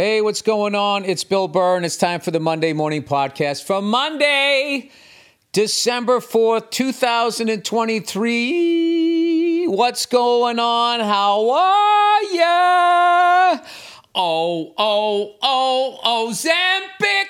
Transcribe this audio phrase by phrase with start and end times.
[0.00, 1.04] Hey, what's going on?
[1.04, 4.92] It's Bill Burr, and it's time for the Monday Morning Podcast from Monday,
[5.50, 9.66] December 4th, 2023.
[9.66, 11.00] What's going on?
[11.00, 13.58] How are ya?
[14.14, 17.26] Oh, oh, oh, oh, Zampic.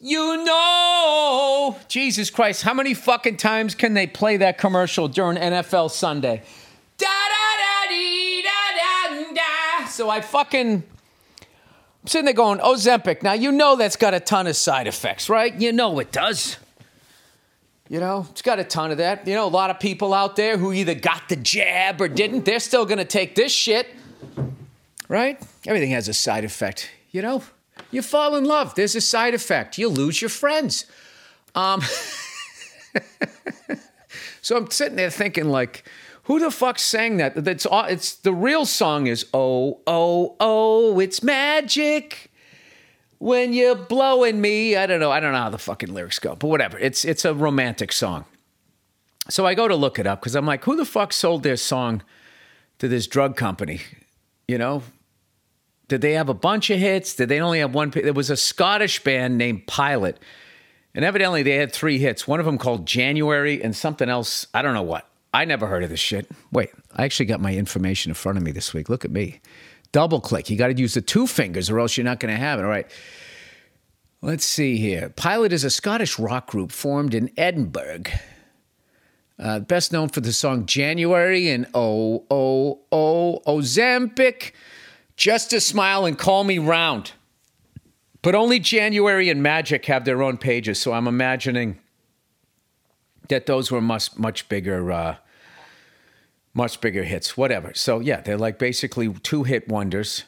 [0.00, 1.78] You know.
[1.86, 6.42] Jesus Christ, how many fucking times can they play that commercial during NFL Sunday?
[6.98, 7.12] Da da
[7.62, 9.84] da dee da da da.
[9.86, 10.82] So I fucking
[12.04, 13.22] I'm sitting there going, Ozempic.
[13.22, 15.58] Now, you know that's got a ton of side effects, right?
[15.58, 16.58] You know it does.
[17.88, 19.26] You know, it's got a ton of that.
[19.26, 22.44] You know, a lot of people out there who either got the jab or didn't,
[22.44, 23.88] they're still going to take this shit,
[25.08, 25.42] right?
[25.66, 27.42] Everything has a side effect, you know?
[27.90, 29.78] You fall in love, there's a side effect.
[29.78, 30.84] You lose your friends.
[31.54, 31.80] Um,
[34.42, 35.88] so I'm sitting there thinking, like,
[36.24, 37.44] who the fuck sang that?
[37.44, 42.30] That's it's the real song is oh oh oh it's magic
[43.18, 44.76] when you're blowing me.
[44.76, 45.10] I don't know.
[45.10, 46.78] I don't know how the fucking lyrics go, but whatever.
[46.78, 48.24] It's it's a romantic song.
[49.28, 51.56] So I go to look it up because I'm like, who the fuck sold their
[51.56, 52.02] song
[52.78, 53.80] to this drug company?
[54.46, 54.82] You know,
[55.88, 57.14] did they have a bunch of hits?
[57.14, 57.90] Did they only have one?
[57.90, 60.18] There was a Scottish band named Pilot,
[60.94, 62.28] and evidently they had three hits.
[62.28, 64.46] One of them called January, and something else.
[64.52, 65.08] I don't know what.
[65.34, 66.30] I never heard of this shit.
[66.52, 68.88] Wait, I actually got my information in front of me this week.
[68.88, 69.40] Look at me.
[69.90, 70.48] Double click.
[70.48, 72.62] You got to use the two fingers or else you're not going to have it.
[72.62, 72.88] All right.
[74.22, 75.10] Let's see here.
[75.10, 78.04] Pilot is a Scottish rock group formed in Edinburgh.
[79.36, 84.52] Uh, best known for the song January and Oh, Oh, Oh, Ozempic,
[85.16, 87.10] Just a Smile and Call Me Round.
[88.22, 91.80] But only January and Magic have their own pages, so I'm imagining
[93.28, 94.90] that those were much, much bigger.
[94.92, 95.16] Uh,
[96.54, 97.72] much bigger hits, whatever.
[97.74, 100.24] So, yeah, they're like basically two hit wonders.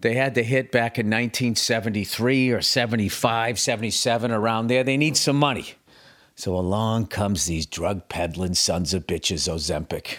[0.00, 4.84] They had the hit back in 1973 or 75, 77, around there.
[4.84, 5.74] They need some money.
[6.34, 10.16] So along comes these drug peddling sons of bitches, Ozempic.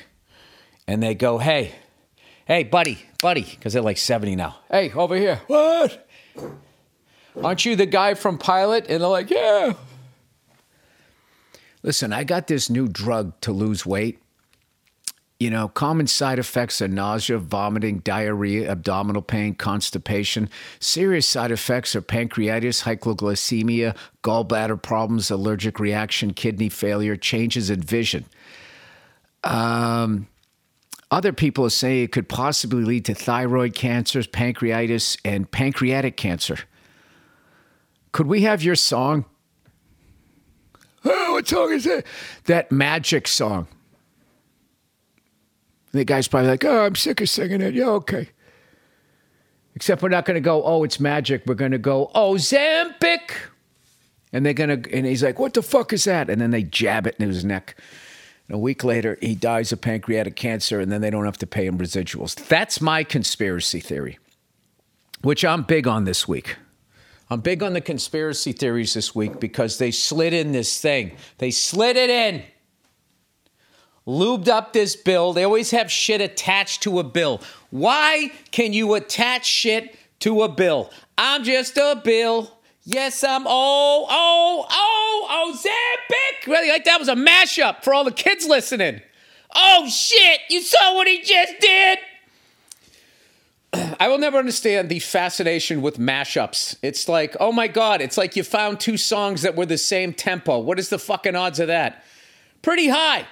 [0.87, 1.73] And they go, hey,
[2.45, 4.55] hey, buddy, buddy, because they're like 70 now.
[4.71, 5.41] Hey, over here.
[5.47, 6.07] What?
[7.43, 8.87] Aren't you the guy from Pilot?
[8.87, 9.73] And they're like, yeah.
[11.83, 14.19] Listen, I got this new drug to lose weight
[15.39, 20.49] you know, common side effects are nausea, vomiting, diarrhea, abdominal pain, constipation.
[20.79, 28.25] Serious side effects are pancreatitis, hypoglycemia, gallbladder problems, allergic reaction, kidney failure, changes in vision.
[29.43, 30.27] Um,
[31.11, 36.59] other people are saying it could possibly lead to thyroid cancers, pancreatitis, and pancreatic cancer.
[38.13, 39.25] Could we have your song?
[41.03, 42.05] Oh, what song is it?
[42.45, 43.67] That magic song.
[45.95, 47.73] And the guy's probably like, oh, I'm sick of singing it.
[47.73, 48.27] Yeah, okay.
[49.75, 51.43] Except we're not going to go, oh, it's magic.
[51.45, 53.31] We're going to go, oh, Zampic.
[54.33, 56.29] And they're going to, and he's like, what the fuck is that?
[56.29, 57.77] And then they jab it in his neck.
[58.49, 61.47] And a week later, he dies of pancreatic cancer, and then they don't have to
[61.47, 62.35] pay him residuals.
[62.49, 64.19] That's my conspiracy theory,
[65.21, 66.57] which I'm big on this week.
[67.29, 71.15] I'm big on the conspiracy theories this week because they slid in this thing.
[71.37, 72.43] They slid it in
[74.07, 75.33] lubed up this bill.
[75.33, 77.41] They always have shit attached to a bill.
[77.71, 80.91] Why can you attach shit to a bill?
[81.17, 82.51] I'm just a bill.
[82.83, 86.51] Yes, I'm oh, oh, oh, oh, Zampic.
[86.51, 89.01] Really, like that was a mashup for all the kids listening.
[89.55, 91.97] Oh shit, you saw what he just did?
[93.99, 96.77] I will never understand the fascination with mashups.
[96.81, 100.13] It's like, oh my God, it's like you found two songs that were the same
[100.13, 100.59] tempo.
[100.59, 102.03] What is the fucking odds of that?
[102.61, 103.25] Pretty high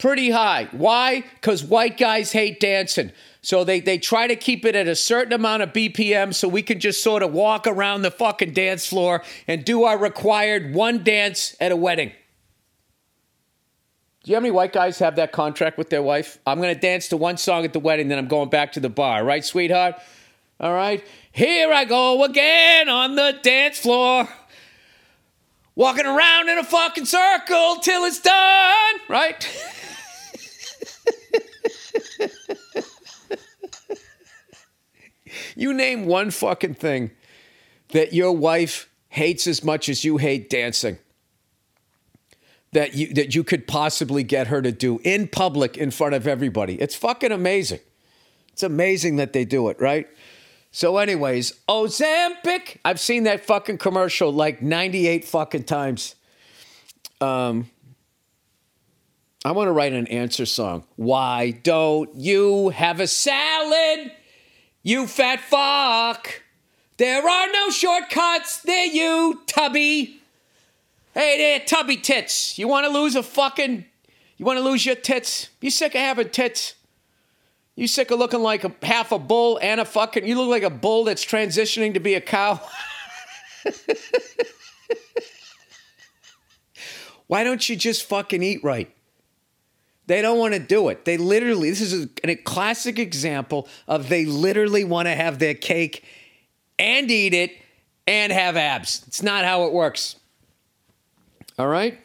[0.00, 0.68] pretty high.
[0.72, 1.22] Why?
[1.34, 3.12] Because white guys hate dancing.
[3.42, 6.62] So they, they try to keep it at a certain amount of BPM so we
[6.62, 11.04] can just sort of walk around the fucking dance floor and do our required one
[11.04, 12.12] dance at a wedding.
[14.22, 16.38] Do you how many white guys have that contract with their wife?
[16.46, 18.80] I'm going to dance to one song at the wedding, then I'm going back to
[18.80, 19.94] the bar, right, sweetheart?
[20.58, 21.02] All right.
[21.32, 24.28] Here I go again on the dance floor.
[25.74, 29.48] Walking around in a fucking circle till it's done, right?
[35.56, 37.10] you name one fucking thing
[37.88, 40.98] that your wife hates as much as you hate dancing
[42.72, 46.26] that you that you could possibly get her to do in public in front of
[46.26, 46.74] everybody.
[46.80, 47.80] It's fucking amazing.
[48.52, 50.06] It's amazing that they do it, right?
[50.72, 52.76] So, anyways, Ozempic.
[52.84, 56.14] I've seen that fucking commercial like 98 fucking times.
[57.20, 57.70] Um,
[59.42, 60.84] I want to write an answer song.
[60.96, 64.12] Why don't you have a salad
[64.82, 66.42] You fat fuck.
[66.98, 68.60] There are no shortcuts.
[68.60, 70.20] There you, tubby.
[71.14, 72.58] Hey there, tubby tits.
[72.58, 73.86] You want to lose a fucking.
[74.36, 75.48] You want to lose your tits?
[75.62, 76.74] You sick of having tits?
[77.76, 80.26] You sick of looking like a half a bull and a fucking.
[80.26, 82.60] You look like a bull that's transitioning to be a cow?
[87.26, 88.94] Why don't you just fucking eat right?
[90.10, 91.04] They don't want to do it.
[91.04, 95.54] They literally, this is a, a classic example of they literally want to have their
[95.54, 96.04] cake
[96.80, 97.52] and eat it
[98.08, 99.04] and have abs.
[99.06, 100.16] It's not how it works.
[101.60, 102.00] All right?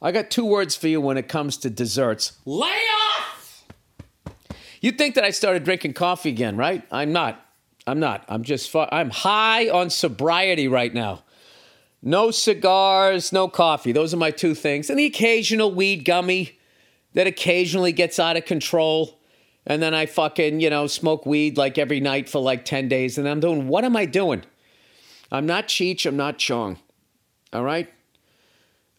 [0.00, 2.38] I got two words for you when it comes to desserts.
[2.44, 2.68] Lay
[3.18, 3.64] off!
[4.80, 6.84] You think that I started drinking coffee again, right?
[6.92, 7.44] I'm not.
[7.88, 8.24] I'm not.
[8.28, 11.24] I'm just, fu- I'm high on sobriety right now.
[12.02, 13.90] No cigars, no coffee.
[13.90, 14.88] Those are my two things.
[14.88, 16.59] And the occasional weed gummy
[17.14, 19.18] that occasionally gets out of control.
[19.66, 23.18] And then I fucking, you know, smoke weed like every night for like 10 days.
[23.18, 24.44] And I'm doing, what am I doing?
[25.30, 26.06] I'm not Cheech.
[26.06, 26.78] I'm not Chong.
[27.52, 27.92] All right?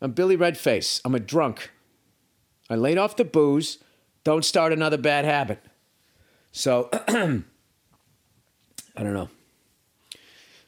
[0.02, 1.02] I'm Billy Redface.
[1.04, 1.72] I'm a drunk.
[2.69, 3.80] I laid off the booze.
[4.24, 5.64] Don't start another bad habit.
[6.52, 7.44] So, I
[9.04, 9.30] don't know.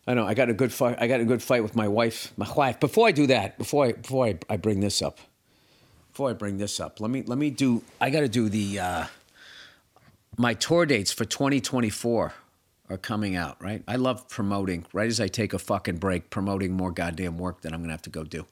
[0.06, 0.98] I know I got a good fight.
[1.00, 2.34] I got a good fight with my wife.
[2.36, 2.80] My wife.
[2.80, 5.20] Before I do that, before I before I, I bring this up,
[6.14, 7.82] before I bring this up, let me let me do.
[8.00, 9.06] I got to do the uh,
[10.38, 12.34] my tour dates for 2024
[12.90, 13.62] are coming out.
[13.62, 13.84] Right.
[13.88, 14.86] I love promoting.
[14.94, 18.04] Right as I take a fucking break, promoting more goddamn work that I'm gonna have
[18.04, 18.46] to go do.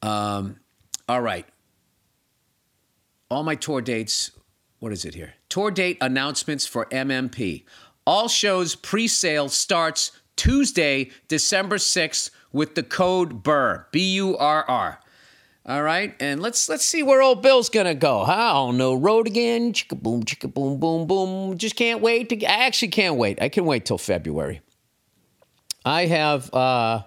[0.00, 0.56] Um,
[1.06, 1.46] all right.
[3.30, 4.30] All my tour dates.
[4.78, 5.34] What is it here?
[5.50, 7.64] Tour date announcements for MMP.
[8.06, 15.00] All shows pre-sale starts Tuesday, December 6th with the code BURR, B U R R.
[15.70, 18.22] All right, and let's let's see where old Bill's gonna go.
[18.22, 18.92] I don't know.
[18.92, 21.58] Road again, chicka boom, chicka boom, boom, boom.
[21.58, 22.44] Just can't wait to.
[22.44, 23.40] I actually can't wait.
[23.40, 24.62] I can wait till February.
[25.84, 27.02] I have uh,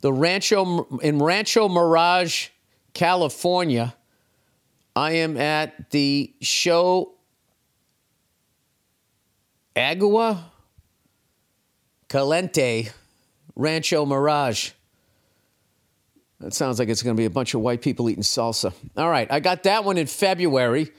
[0.00, 2.48] the Rancho in Rancho Mirage,
[2.94, 3.94] California.
[4.96, 7.16] I am at the show
[9.76, 10.42] Agua
[12.08, 12.88] Caliente
[13.54, 14.70] Rancho Mirage.
[16.44, 18.74] That sounds like it's going to be a bunch of white people eating salsa.
[18.98, 20.92] All right, I got that one in February.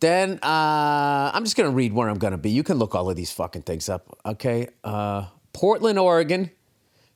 [0.00, 2.50] Then uh, I'm just going to read where I'm going to be.
[2.50, 4.66] You can look all of these fucking things up, okay?
[4.82, 6.50] Uh, Portland, Oregon,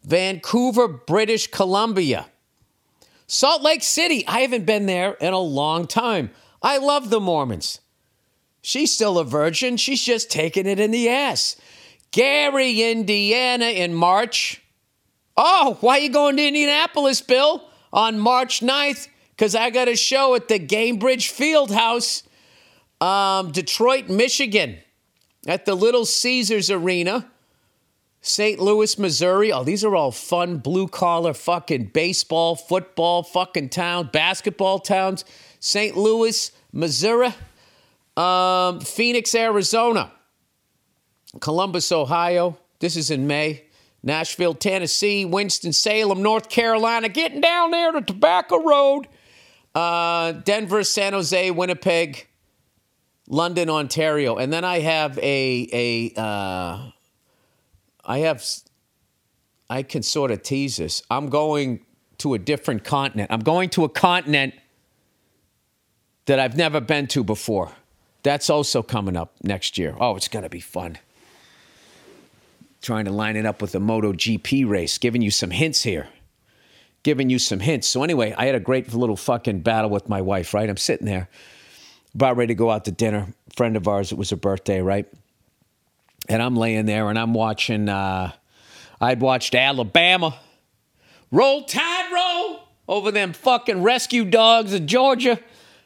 [0.05, 2.27] Vancouver, British Columbia,
[3.27, 4.25] Salt Lake City.
[4.29, 6.31] I haven't been there in a long time.
[6.63, 7.81] I love the Mormons.
[8.61, 9.77] She's still a virgin.
[9.77, 11.57] She's just taking it in the ass.
[12.13, 14.63] Gary, Indiana in March.
[15.37, 19.09] Oh, why are you going to Indianapolis, Bill, on March 9th?
[19.31, 22.23] Because I got a show at the Gainbridge Fieldhouse,
[23.05, 24.79] um, Detroit, Michigan,
[25.47, 27.29] at the Little Caesars Arena,
[28.21, 28.61] St.
[28.61, 29.53] Louis, Missouri.
[29.53, 35.25] Oh, these are all fun blue collar fucking baseball, football fucking towns, basketball towns.
[35.59, 35.97] St.
[35.97, 37.35] Louis, Missouri,
[38.17, 40.13] um, Phoenix, Arizona.
[41.41, 42.59] Columbus, Ohio.
[42.79, 43.65] This is in May.
[44.03, 49.07] Nashville, Tennessee, Winston-Salem, North Carolina, getting down there to Tobacco Road.
[49.75, 52.29] Uh, Denver, San Jose, Winnipeg,
[53.29, 56.91] London, Ontario, and then I have a a uh,
[58.05, 58.45] I have
[59.71, 61.03] I can sort of tease this.
[61.11, 61.87] I'm going
[62.19, 63.31] to a different continent.
[63.33, 64.53] I'm going to a continent
[66.27, 67.73] that I've never been to before.
[68.23, 69.97] That's also coming up next year.
[69.99, 70.99] Oh, it's going to be fun
[72.83, 76.09] trying to line it up with the MotoGP race, giving you some hints here.
[77.05, 77.89] Giving you some hints.
[77.89, 80.69] So, anyway, I had a great little fucking battle with my wife, right?
[80.69, 81.29] I'm sitting there,
[82.15, 83.35] about ready to go out to dinner.
[83.57, 85.07] Friend of ours, it was her birthday, right?
[86.29, 88.33] And I'm laying there and I'm watching, uh,
[89.01, 90.39] I'd watched Alabama.
[91.33, 95.41] Roll Tide Roll over them fucking rescue dogs of Georgia,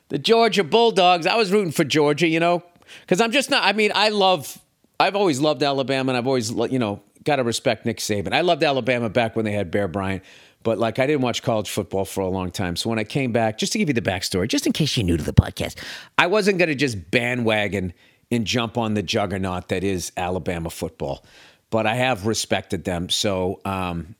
[0.09, 1.27] the Georgia Bulldogs.
[1.27, 2.63] I was rooting for Georgia, you know,
[3.01, 4.59] because I'm just not, I mean, I love
[4.99, 8.33] I've always loved Alabama, and I've always, you know, got to respect Nick Saban.
[8.33, 10.23] I loved Alabama back when they had Bear Bryant,
[10.63, 12.77] but like I didn't watch college football for a long time.
[12.77, 15.05] So when I came back, just to give you the backstory, just in case you're
[15.05, 15.77] new to the podcast,
[16.17, 17.93] I wasn't going to just bandwagon
[18.31, 21.25] and jump on the juggernaut that is Alabama football,
[21.71, 23.09] but I have respected them.
[23.09, 24.17] So, um,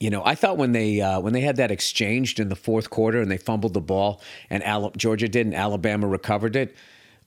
[0.00, 2.90] you know, I thought when they uh, when they had that exchanged in the fourth
[2.90, 6.74] quarter and they fumbled the ball and Al- Georgia did and Alabama recovered it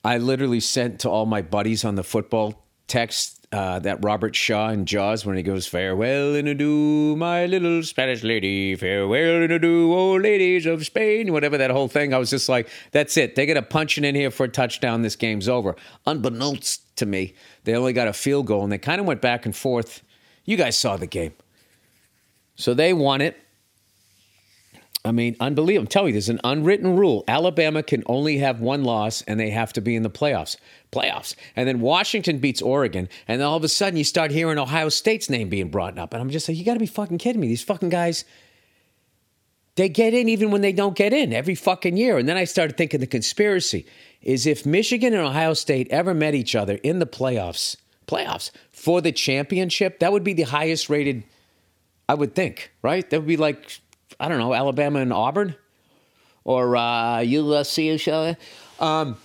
[0.04, 4.70] I literally sent to all my buddies on the football text uh, that Robert Shaw
[4.70, 8.76] in Jaws when he goes, Farewell and adieu, my little Spanish lady.
[8.76, 11.34] Farewell and adieu, old ladies of Spain.
[11.34, 12.14] Whatever that whole thing.
[12.14, 13.36] I was just like, that's it.
[13.36, 15.02] They're going to punch it in here for a touchdown.
[15.02, 15.76] This game's over.
[16.06, 17.34] Unbeknownst to me,
[17.66, 20.02] they only got a field goal and they kind of went back and forth.
[20.46, 21.34] You guys saw the game.
[22.56, 23.38] So they won it.
[25.04, 25.84] I mean, unbelievable.
[25.84, 27.24] I'm telling you, there's an unwritten rule.
[27.28, 30.58] Alabama can only have one loss and they have to be in the playoffs.
[30.92, 31.36] Playoffs.
[31.56, 33.10] And then Washington beats Oregon.
[33.28, 36.14] And all of a sudden you start hearing Ohio State's name being brought up.
[36.14, 37.48] And I'm just like, you got to be fucking kidding me.
[37.48, 38.26] These fucking guys,
[39.76, 42.20] they get in even when they don't get in every fucking year.
[42.20, 43.88] And then I started thinking the conspiracy
[44.22, 49.02] is if Michigan and Ohio State ever met each other in the playoffs, playoffs for
[49.02, 51.24] the championship, that would be the highest rated,
[52.08, 53.10] I would think, right?
[53.10, 53.82] That would be like
[54.22, 55.56] I don't know, Alabama and Auburn
[56.44, 58.38] or uh, USC something.
[58.80, 59.18] Um,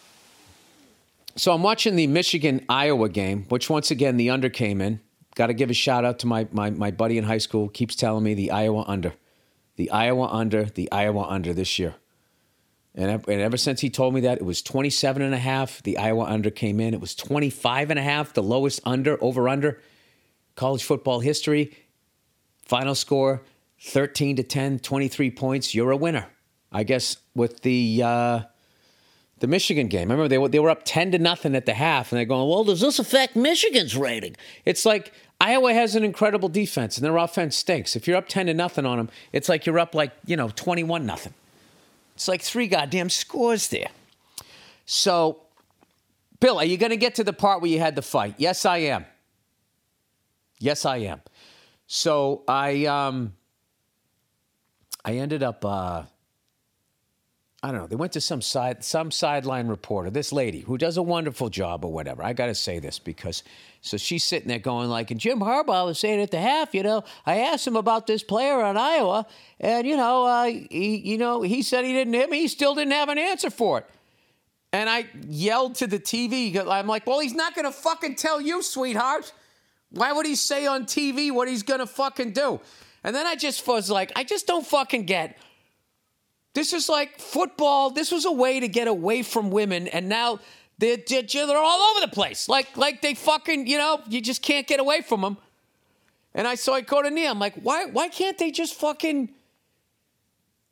[1.36, 5.00] so I'm watching the Michigan Iowa game, which once again the under came in.
[5.34, 7.68] Got to give a shout out to my, my my buddy in high school.
[7.68, 9.12] Keeps telling me the Iowa under,
[9.76, 11.94] the Iowa under, the Iowa under this year.
[12.94, 15.82] And, and ever since he told me that, it was 27 and a half.
[15.82, 16.94] The Iowa under came in.
[16.94, 19.82] It was 25 and a half, the lowest under, over under.
[20.54, 21.76] College football history.
[22.64, 23.42] Final score
[23.86, 26.26] 13 to 10, 23 points, you're a winner.
[26.72, 28.40] I guess with the uh,
[29.38, 30.10] the Michigan game.
[30.10, 32.24] I remember they were, they were up 10 to nothing at the half, and they're
[32.24, 34.34] going, well, does this affect Michigan's rating?
[34.64, 37.96] It's like Iowa has an incredible defense, and their offense stinks.
[37.96, 40.48] If you're up 10 to nothing on them, it's like you're up like, you know,
[40.48, 41.34] 21 nothing.
[42.14, 43.88] It's like three goddamn scores there.
[44.86, 45.42] So,
[46.40, 48.34] Bill, are you going to get to the part where you had the fight?
[48.38, 49.04] Yes, I am.
[50.58, 51.20] Yes, I am.
[51.86, 53.34] So I um,
[55.06, 56.02] I ended up, uh,
[57.62, 57.86] I don't know.
[57.86, 61.84] They went to some side, some sideline reporter, this lady who does a wonderful job
[61.84, 62.24] or whatever.
[62.24, 63.44] I got to say this because,
[63.80, 66.82] so she's sitting there going like, and Jim Harbaugh was saying at the half, you
[66.82, 69.26] know, I asked him about this player on Iowa,
[69.60, 72.40] and you know, uh, he, you know, he said he didn't hit me.
[72.40, 73.86] He still didn't have an answer for it.
[74.72, 76.54] And I yelled to the TV.
[76.68, 79.32] I'm like, well, he's not going to fucking tell you, sweetheart.
[79.90, 82.60] Why would he say on TV what he's going to fucking do?
[83.06, 85.38] And then I just was like, I just don't fucking get.
[86.54, 87.90] This is like football.
[87.90, 90.40] This was a way to get away from women, and now
[90.78, 92.48] they're, they're all over the place.
[92.48, 95.36] Like, like they fucking, you know, you just can't get away from them.
[96.34, 97.30] And I saw it go to Neil.
[97.30, 99.30] I'm like, why, why can't they just fucking.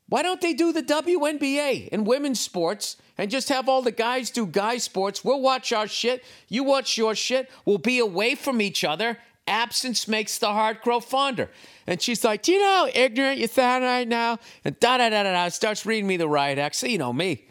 [0.08, 4.30] Why don't they do the WNBA in women's sports and just have all the guys
[4.30, 5.24] do guy sports?
[5.24, 6.24] We'll watch our shit.
[6.48, 7.48] You watch your shit.
[7.64, 9.18] We'll be away from each other.
[9.46, 11.50] Absence makes the heart grow fonder.
[11.86, 14.38] And she's like, Do you know how ignorant you sound right now?
[14.64, 16.76] And da da da da da starts reading me the riot act.
[16.76, 17.46] So you know me.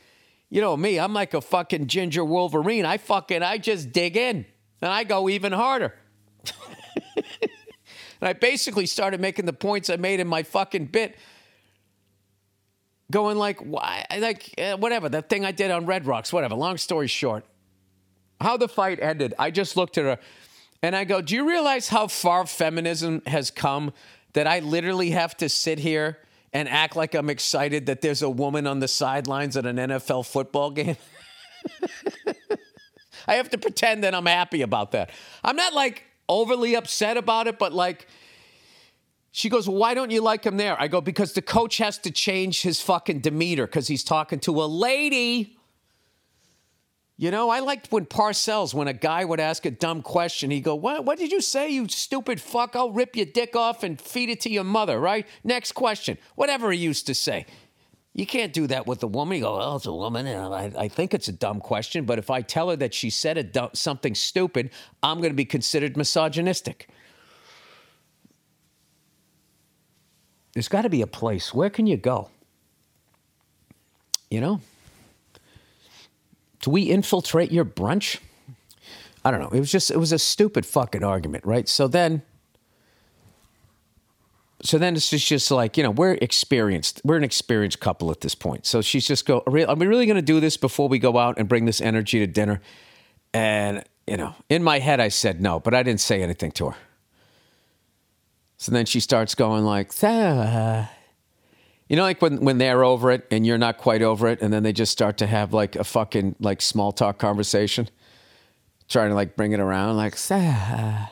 [0.49, 0.99] You know me.
[0.99, 2.85] I'm like a fucking ginger Wolverine.
[2.85, 4.45] I fucking I just dig in.
[4.81, 5.93] And I go even harder.
[7.15, 7.23] and
[8.21, 11.15] I basically started making the points I made in my fucking bit.
[13.11, 14.05] Going like, why?
[14.17, 15.09] Like, uh, whatever.
[15.09, 16.55] That thing I did on Red Rocks, whatever.
[16.55, 17.45] Long story short,
[18.41, 20.19] how the fight ended, I just looked at her
[20.83, 23.93] and I go, Do you realize how far feminism has come
[24.33, 26.19] that I literally have to sit here
[26.51, 30.27] and act like I'm excited that there's a woman on the sidelines at an NFL
[30.27, 30.97] football game?
[33.27, 35.09] I have to pretend that I'm happy about that.
[35.43, 38.05] I'm not like overly upset about it, but like,
[39.31, 40.79] she goes, Why don't you like him there?
[40.79, 44.61] I go, Because the coach has to change his fucking demeanor because he's talking to
[44.61, 45.57] a lady.
[47.23, 50.59] You know, I liked when Parcells, when a guy would ask a dumb question, he'd
[50.59, 52.75] go, what, what did you say, you stupid fuck?
[52.75, 55.25] I'll rip your dick off and feed it to your mother, right?
[55.41, 56.17] Next question.
[56.35, 57.45] Whatever he used to say.
[58.11, 59.37] You can't do that with a woman.
[59.37, 60.27] You go, oh, it's a woman.
[60.27, 63.09] And I, I think it's a dumb question, but if I tell her that she
[63.09, 66.89] said dumb, something stupid, I'm going to be considered misogynistic.
[70.53, 71.53] There's got to be a place.
[71.53, 72.31] Where can you go?
[74.29, 74.59] You know?
[76.63, 78.19] Do we infiltrate your brunch?
[79.25, 79.49] I don't know.
[79.49, 81.67] It was just it was a stupid fucking argument, right?
[81.67, 82.23] So then
[84.61, 87.01] so then it's just, just like, you know, we're experienced.
[87.03, 88.65] We're an experienced couple at this point.
[88.65, 91.37] So she's just go, are we really going to do this before we go out
[91.37, 92.61] and bring this energy to dinner?
[93.33, 96.69] And, you know, in my head, I said no, but I didn't say anything to
[96.69, 96.77] her.
[98.55, 99.91] So then she starts going like,
[101.87, 104.53] you know, like when, when they're over it and you're not quite over it, and
[104.53, 107.89] then they just start to have like a fucking like small talk conversation,
[108.89, 111.05] trying to like bring it around, like, uh,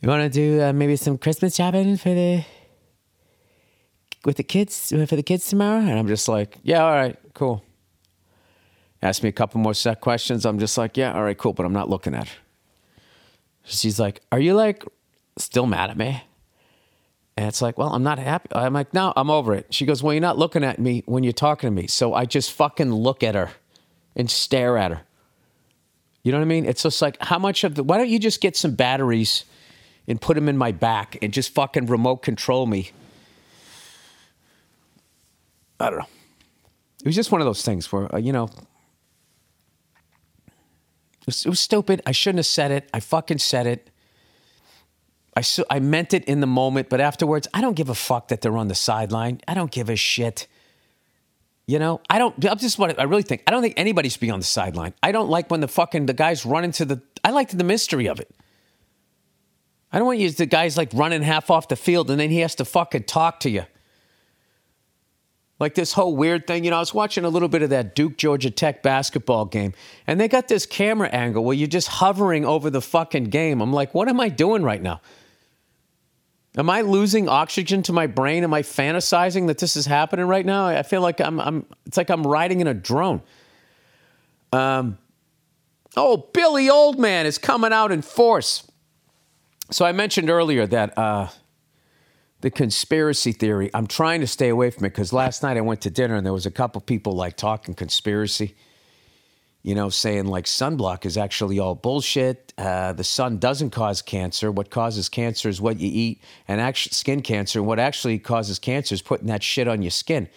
[0.00, 2.44] you want to do uh, maybe some Christmas shopping for the
[4.24, 5.80] with the kids for the kids tomorrow?
[5.80, 7.62] And I'm just like, yeah, all right, cool.
[9.02, 10.46] Ask me a couple more set questions.
[10.46, 12.36] I'm just like, yeah, all right, cool, but I'm not looking at her.
[13.64, 14.84] She's like, Are you like
[15.38, 16.22] still mad at me?
[17.36, 18.48] And it's like, Well, I'm not happy.
[18.54, 19.72] I'm like, No, I'm over it.
[19.72, 21.86] She goes, Well, you're not looking at me when you're talking to me.
[21.86, 23.50] So I just fucking look at her
[24.16, 25.02] and stare at her.
[26.24, 26.64] You know what I mean?
[26.64, 29.44] It's just like, how much of the, why don't you just get some batteries
[30.08, 32.92] and put them in my back and just fucking remote control me?
[35.78, 36.06] I don't know.
[37.00, 38.44] It was just one of those things where, uh, you know,
[41.20, 42.00] it was, it was, stupid.
[42.06, 42.88] I shouldn't have said it.
[42.94, 43.90] I fucking said it.
[45.36, 48.40] I, I meant it in the moment, but afterwards, I don't give a fuck that
[48.40, 49.40] they're on the sideline.
[49.48, 50.46] I don't give a shit.
[51.66, 52.44] You know, I don't.
[52.44, 53.42] I'm just what I really think.
[53.46, 54.94] I don't think anybody should be on the sideline.
[55.02, 57.00] I don't like when the fucking the guys run into the.
[57.24, 58.30] I like the mystery of it.
[59.94, 62.40] I don't want you the guys like running half off the field and then he
[62.40, 63.64] has to fucking talk to you.
[65.60, 67.94] Like this whole weird thing, you know, I was watching a little bit of that
[67.94, 69.72] Duke Georgia Tech basketball game,
[70.04, 73.60] and they got this camera angle where you're just hovering over the fucking game.
[73.60, 75.00] I'm like, what am I doing right now?
[76.56, 78.44] Am I losing oxygen to my brain?
[78.44, 80.66] Am I fantasizing that this is happening right now?
[80.66, 83.22] I feel like I'm, I'm it's like I'm riding in a drone.
[84.52, 84.98] Um,
[85.96, 88.70] oh, Billy Oldman is coming out in force.
[89.70, 91.28] So I mentioned earlier that uh,
[92.42, 95.80] the conspiracy theory, I'm trying to stay away from it because last night I went
[95.80, 98.54] to dinner and there was a couple people like talking conspiracy
[99.64, 102.52] you know, saying like sunblock is actually all bullshit.
[102.58, 104.52] Uh, the sun doesn't cause cancer.
[104.52, 107.62] What causes cancer is what you eat, and actually skin cancer.
[107.62, 110.28] What actually causes cancer is putting that shit on your skin.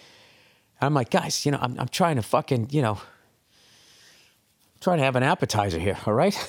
[0.80, 3.00] I'm like, guys, you know, I'm, I'm trying to fucking, you know,
[4.80, 6.34] trying to have an appetizer here, all right?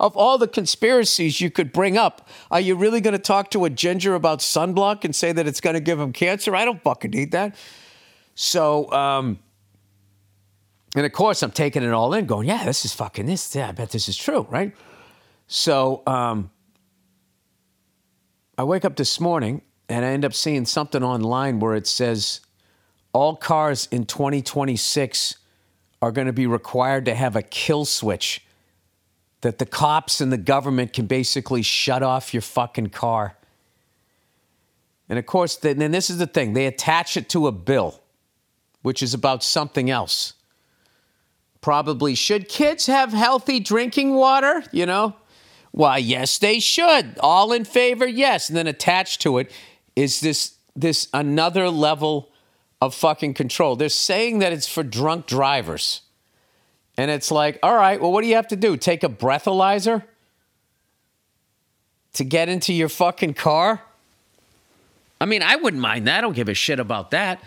[0.00, 3.66] of all the conspiracies you could bring up, are you really going to talk to
[3.66, 6.56] a ginger about sunblock and say that it's going to give him cancer?
[6.56, 7.54] I don't fucking need that.
[8.34, 9.40] So, um,
[10.94, 13.54] and of course, I'm taking it all in, going, yeah, this is fucking this.
[13.54, 14.72] Yeah, I bet this is true, right?
[15.48, 16.50] So um,
[18.56, 22.40] I wake up this morning and I end up seeing something online where it says
[23.12, 25.36] all cars in 2026
[26.00, 28.42] are going to be required to have a kill switch
[29.40, 33.36] that the cops and the government can basically shut off your fucking car.
[35.08, 38.00] And of course, then this is the thing they attach it to a bill,
[38.82, 40.34] which is about something else
[41.64, 44.62] probably should kids have healthy drinking water?
[44.70, 45.16] You know,
[45.70, 47.18] why, yes, they should.
[47.20, 48.50] All in favor, yes.
[48.50, 49.50] And then attached to it
[49.96, 52.28] is this this another level
[52.82, 53.76] of fucking control.
[53.76, 56.02] They're saying that it's for drunk drivers.
[56.98, 58.76] And it's like, all right, well, what do you have to do?
[58.76, 60.02] Take a breathalyzer
[62.12, 63.80] to get into your fucking car?
[65.18, 66.18] I mean, I wouldn't mind that.
[66.18, 67.42] I don't give a shit about that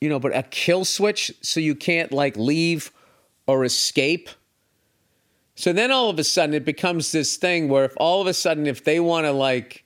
[0.00, 2.90] you know, but a kill switch so you can't like leave
[3.46, 4.28] or escape.
[5.54, 8.34] So then all of a sudden it becomes this thing where if all of a
[8.34, 9.84] sudden if they want to like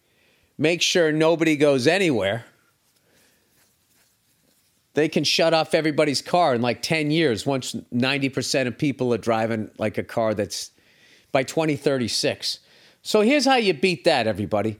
[0.56, 2.44] make sure nobody goes anywhere,
[4.94, 9.18] they can shut off everybody's car in like 10 years once 90% of people are
[9.18, 10.70] driving like a car that's
[11.32, 12.60] by 2036.
[13.02, 14.78] So here's how you beat that everybody.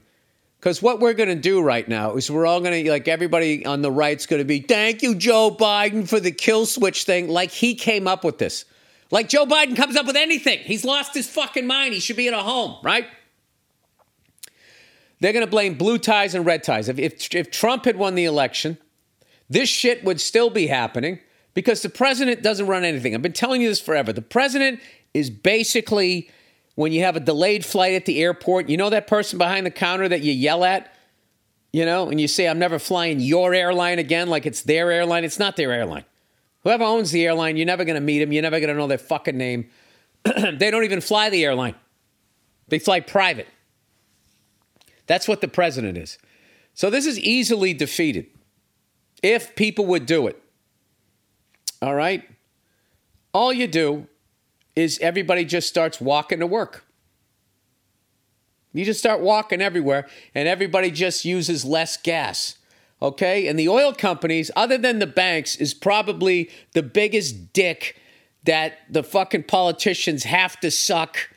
[0.65, 3.67] Because what we're going to do right now is we're all going to, like, everybody
[3.67, 7.27] on the right's going to be, thank you, Joe Biden, for the kill switch thing.
[7.27, 8.65] Like, he came up with this.
[9.11, 10.57] Like, Joe Biden comes up with anything.
[10.57, 11.93] He's lost his fucking mind.
[11.93, 13.05] He should be in a home, right?
[15.19, 16.89] They're going to blame blue ties and red ties.
[16.89, 18.79] If, if, if Trump had won the election,
[19.47, 21.19] this shit would still be happening
[21.53, 23.13] because the president doesn't run anything.
[23.13, 24.11] I've been telling you this forever.
[24.11, 24.79] The president
[25.13, 26.31] is basically
[26.75, 29.71] when you have a delayed flight at the airport, you know that person behind the
[29.71, 30.93] counter that you yell at,
[31.71, 35.23] you know, and you say, I'm never flying your airline again, like it's their airline.
[35.23, 36.05] It's not their airline.
[36.63, 38.31] Whoever owns the airline, you're never going to meet them.
[38.31, 39.69] You're never going to know their fucking name.
[40.23, 41.75] they don't even fly the airline,
[42.67, 43.47] they fly private.
[45.07, 46.17] That's what the president is.
[46.73, 48.25] So this is easily defeated
[49.21, 50.41] if people would do it.
[51.81, 52.27] All right?
[53.33, 54.07] All you do
[54.75, 56.85] is everybody just starts walking to work.
[58.73, 62.57] You just start walking everywhere, and everybody just uses less gas.
[63.01, 63.47] Okay?
[63.47, 67.95] And the oil companies, other than the banks, is probably the biggest dick
[68.43, 71.29] that the fucking politicians have to suck,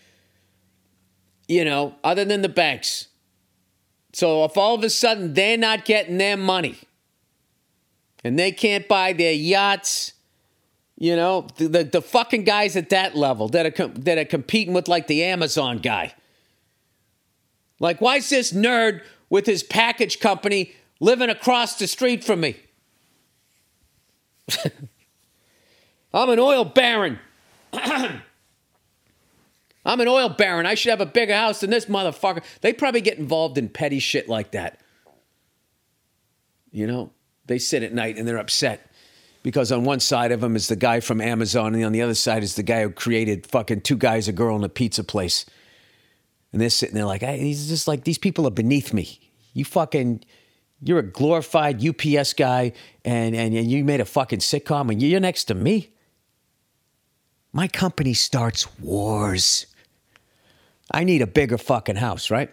[1.46, 3.08] you know, other than the banks.
[4.12, 6.78] So if all of a sudden they're not getting their money
[8.24, 10.12] and they can't buy their yachts
[10.98, 14.24] you know, the, the, the, fucking guys at that level that are, com- that are
[14.24, 16.12] competing with like the Amazon guy.
[17.78, 22.56] Like, why is this nerd with his package company living across the street from me?
[26.12, 27.20] I'm an oil baron.
[27.72, 28.20] I'm
[29.84, 30.66] an oil baron.
[30.66, 32.42] I should have a bigger house than this motherfucker.
[32.60, 34.80] They probably get involved in petty shit like that.
[36.72, 37.12] You know,
[37.46, 38.87] they sit at night and they're upset
[39.42, 42.14] because on one side of him is the guy from Amazon, and on the other
[42.14, 45.46] side is the guy who created fucking two guys, a girl, in a pizza place.
[46.52, 49.20] And they're sitting there like, hey, he's just like, these people are beneath me.
[49.52, 50.24] You fucking,
[50.82, 52.72] you're a glorified UPS guy,
[53.04, 55.90] and, and, and you made a fucking sitcom, and you're next to me.
[57.52, 59.66] My company starts wars.
[60.90, 62.50] I need a bigger fucking house, right?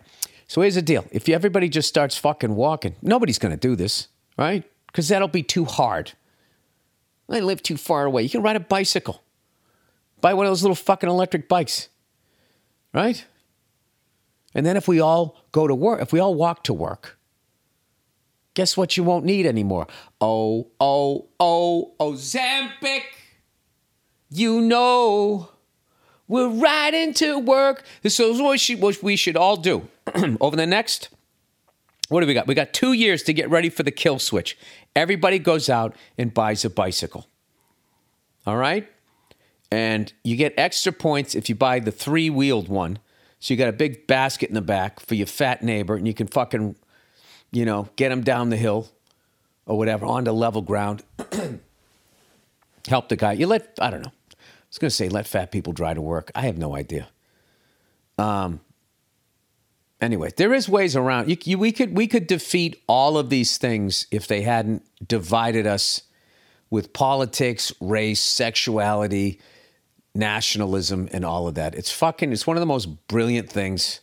[0.48, 1.06] So here's the deal.
[1.12, 4.63] If everybody just starts fucking walking, nobody's going to do this, right?
[4.88, 6.13] Because that'll be too hard.
[7.30, 8.24] I live too far away.
[8.24, 9.24] You can ride a bicycle.
[10.22, 11.90] Buy one of those little fucking electric bikes,
[12.94, 13.26] right?
[14.54, 17.18] And then if we all go to work, if we all walk to work,
[18.54, 19.88] guess what you won't need anymore?
[20.22, 23.02] Oh, oh, oh, Ozempic.
[24.30, 25.50] You know,
[26.28, 27.84] we're riding to work.
[28.02, 29.88] This is what we should all do
[30.40, 31.10] over the next
[32.10, 32.48] what do we got?
[32.48, 34.58] We got two years to get ready for the kill switch.
[34.96, 37.28] Everybody goes out and buys a bicycle.
[38.48, 38.88] All right?
[39.72, 43.00] And you get extra points if you buy the three wheeled one.
[43.40, 46.14] So you got a big basket in the back for your fat neighbor, and you
[46.14, 46.76] can fucking,
[47.52, 48.90] you know, get him down the hill
[49.66, 51.04] or whatever onto level ground.
[52.88, 53.34] Help the guy.
[53.34, 54.12] You let, I don't know.
[54.32, 56.32] I was going to say let fat people drive to work.
[56.34, 57.08] I have no idea.
[58.18, 58.62] Um,
[60.06, 61.30] anyway, there is ways around.
[61.30, 65.68] You, you, we could we could defeat all of these things if they hadn't divided
[65.68, 66.04] us
[66.70, 69.39] with politics, race, sexuality,
[70.13, 71.76] nationalism, and all of that.
[71.76, 72.32] It's fucking.
[72.32, 74.02] It's one of the most brilliant things.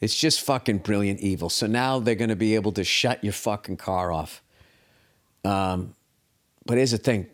[0.00, 1.48] It's just fucking brilliant evil.
[1.48, 4.42] So now they're going to be able to shut your fucking car off.
[5.42, 5.94] Um,
[6.66, 7.28] but here's the thing.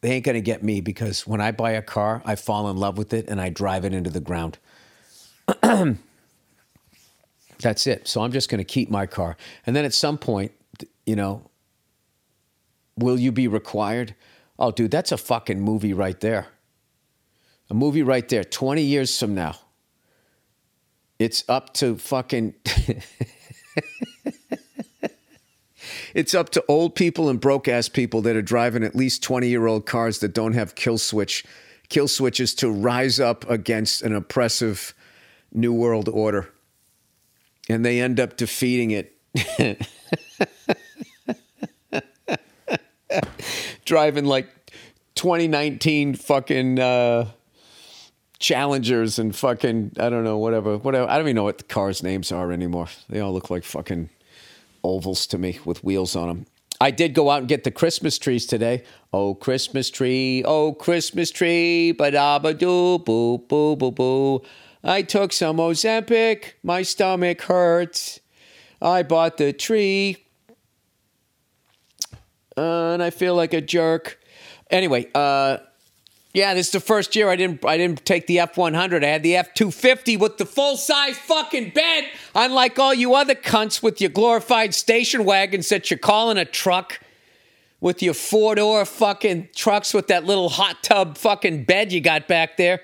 [0.00, 2.76] They ain't going to get me because when I buy a car, I fall in
[2.76, 4.58] love with it and I drive it into the ground.
[7.62, 8.08] That's it.
[8.08, 9.36] So I'm just going to keep my car.
[9.64, 10.52] And then at some point,
[11.06, 11.50] you know,
[12.96, 14.14] will you be required?
[14.58, 16.48] Oh, dude, that's a fucking movie right there.
[17.70, 18.44] A movie right there.
[18.44, 19.56] 20 years from now,
[21.18, 22.54] it's up to fucking.
[26.14, 29.48] it's up to old people and broke ass people that are driving at least 20
[29.48, 31.44] year old cars that don't have kill switch
[31.88, 34.94] kill switches to rise up against an oppressive
[35.52, 36.52] new world order
[37.68, 39.18] and they end up defeating it.
[43.84, 44.48] Driving like
[45.14, 47.26] 2019 fucking uh,
[48.38, 51.08] Challengers and fucking, I don't know, whatever, whatever.
[51.08, 52.88] I don't even know what the cars' names are anymore.
[53.08, 54.10] They all look like fucking
[54.82, 56.46] ovals to me with wheels on them.
[56.80, 58.82] I did go out and get the Christmas trees today.
[59.12, 64.42] Oh, Christmas tree, oh, Christmas tree, ba da ba doo, boo, boo, boo, boo.
[64.84, 66.54] I took some Ozempic.
[66.62, 68.20] My stomach hurts.
[68.80, 70.24] I bought the tree.
[72.56, 74.18] Uh, and I feel like a jerk.
[74.70, 75.58] Anyway, uh,
[76.34, 79.04] yeah, this is the first year I didn't I didn't take the F one hundred.
[79.04, 82.04] I had the F two fifty with the full size fucking bed.
[82.34, 87.00] Unlike all you other cunts with your glorified station wagons that you're calling a truck,
[87.80, 92.28] with your four door fucking trucks with that little hot tub fucking bed you got
[92.28, 92.80] back there.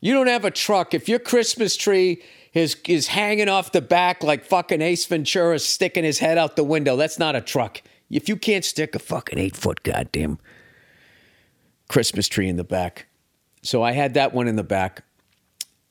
[0.00, 0.94] You don't have a truck.
[0.94, 2.22] If your Christmas tree
[2.54, 6.64] is is hanging off the back like fucking Ace Ventura sticking his head out the
[6.64, 7.82] window, that's not a truck.
[8.10, 10.38] If you can't stick a fucking eight foot goddamn
[11.88, 13.06] Christmas tree in the back,
[13.62, 15.04] so I had that one in the back,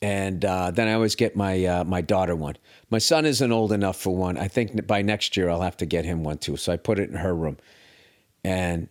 [0.02, 2.56] and uh, then I always get my uh, my daughter one.
[2.90, 4.38] My son isn't old enough for one.
[4.38, 6.56] I think by next year I'll have to get him one too.
[6.56, 7.58] So I put it in her room,
[8.44, 8.88] and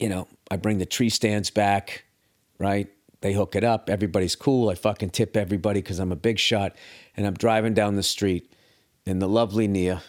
[0.00, 2.04] you know I bring the tree stands back,
[2.58, 2.88] right?
[3.20, 3.90] They hook it up.
[3.90, 4.68] Everybody's cool.
[4.68, 6.76] I fucking tip everybody because I'm a big shot.
[7.16, 8.52] And I'm driving down the street,
[9.06, 10.02] and the lovely Nia,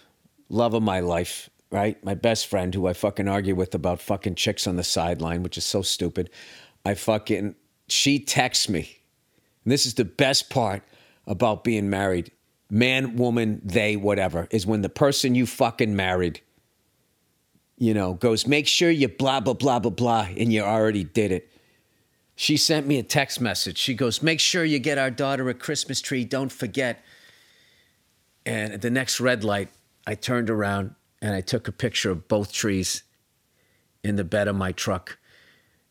[0.50, 2.04] love of my life, right?
[2.04, 5.58] My best friend, who I fucking argue with about fucking chicks on the sideline, which
[5.58, 6.30] is so stupid.
[6.86, 7.56] I fucking,
[7.88, 9.00] she texts me.
[9.64, 10.84] And this is the best part
[11.26, 12.32] about being married
[12.70, 16.42] man, woman, they, whatever, is when the person you fucking married,
[17.78, 21.32] you know, goes, make sure you blah, blah, blah, blah, blah, and you already did
[21.32, 21.52] it.
[22.40, 23.78] She sent me a text message.
[23.78, 26.24] She goes, Make sure you get our daughter a Christmas tree.
[26.24, 27.04] Don't forget.
[28.46, 29.68] And at the next red light,
[30.08, 33.04] I turned around and I took a picture of both trees
[34.06, 35.18] in the bed of my truck.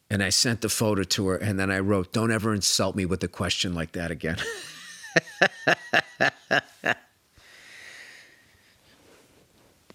[0.09, 1.37] And I sent the photo to her.
[1.37, 4.39] And then I wrote, Don't ever insult me with a question like that again.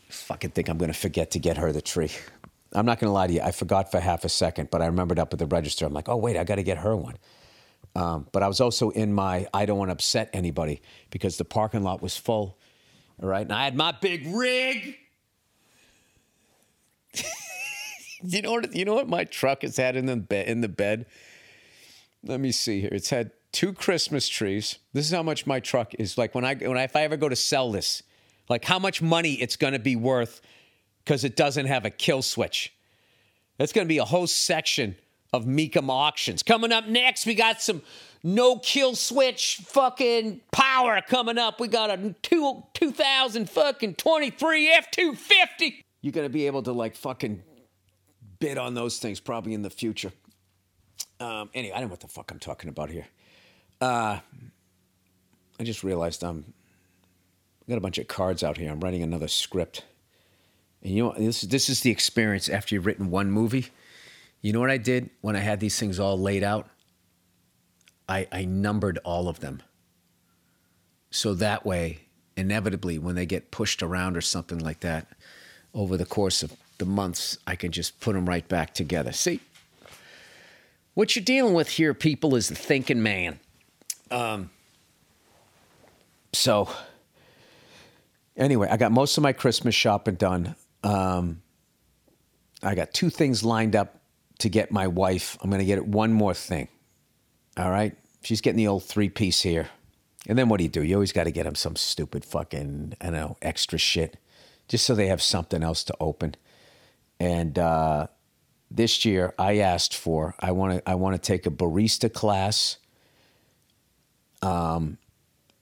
[0.07, 2.11] Fucking think I'm going to forget to get her the tree.
[2.73, 3.41] I'm not going to lie to you.
[3.41, 5.85] I forgot for half a second, but I remembered up at the register.
[5.85, 7.17] I'm like, oh, wait, I got to get her one.
[7.95, 10.81] Um, but I was also in my, I don't want to upset anybody
[11.11, 12.57] because the parking lot was full.
[13.21, 13.41] All right.
[13.41, 14.97] And I had my big rig.
[18.23, 18.75] you know what?
[18.75, 20.47] You know what my truck has had in the bed.
[20.47, 21.05] In the bed.
[22.23, 22.89] Let me see here.
[22.91, 24.79] It's had two Christmas trees.
[24.93, 26.17] This is how much my truck is.
[26.17, 28.01] Like when I when I, if I ever go to sell this,
[28.49, 30.41] like how much money it's going to be worth
[31.03, 32.73] because it doesn't have a kill switch.
[33.57, 34.95] That's going to be a whole section
[35.31, 36.43] of Mecum auctions.
[36.43, 37.81] Coming up next, we got some
[38.23, 41.59] no kill switch fucking power coming up.
[41.59, 45.83] We got a two, 2000 fucking 23 F250.
[46.01, 47.43] You're going to be able to like fucking
[48.39, 50.11] bid on those things probably in the future.
[51.19, 53.07] Um, anyway, I don't know what the fuck I'm talking about here.
[53.81, 54.19] Uh,
[55.59, 56.53] I just realized I'm
[57.65, 58.69] I got a bunch of cards out here.
[58.69, 59.85] I'm writing another script.
[60.83, 63.67] And you know, this, this is the experience after you've written one movie.
[64.41, 66.67] You know what I did when I had these things all laid out?
[68.09, 69.63] I, I numbered all of them.
[71.09, 72.01] So that way,
[72.35, 75.07] inevitably, when they get pushed around or something like that
[75.73, 79.13] over the course of the months, I can just put them right back together.
[79.13, 79.39] See,
[80.95, 83.39] what you're dealing with here, people, is the thinking man.
[84.11, 84.49] Um,
[86.33, 86.69] so,
[88.35, 90.55] anyway, I got most of my Christmas shopping done.
[90.83, 91.41] Um,
[92.61, 94.01] I got two things lined up
[94.39, 95.37] to get my wife.
[95.41, 96.67] I'm going to get it one more thing.
[97.57, 97.95] All right.
[98.23, 99.69] She's getting the old three piece here.
[100.27, 100.83] And then what do you do?
[100.83, 104.17] You always got to get them some stupid fucking, I don't know, extra shit
[104.67, 106.35] just so they have something else to open.
[107.19, 108.07] And uh,
[108.71, 112.77] this year I asked for, I want to, I want to take a barista class.
[114.41, 114.97] Um,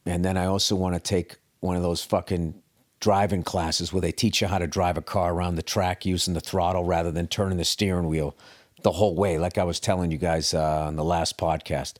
[0.05, 2.61] and then I also want to take one of those fucking
[3.01, 6.33] driving classes where they teach you how to drive a car around the track using
[6.33, 8.35] the throttle rather than turning the steering wheel
[8.83, 11.95] the whole way, like I was telling you guys uh, on the last podcast.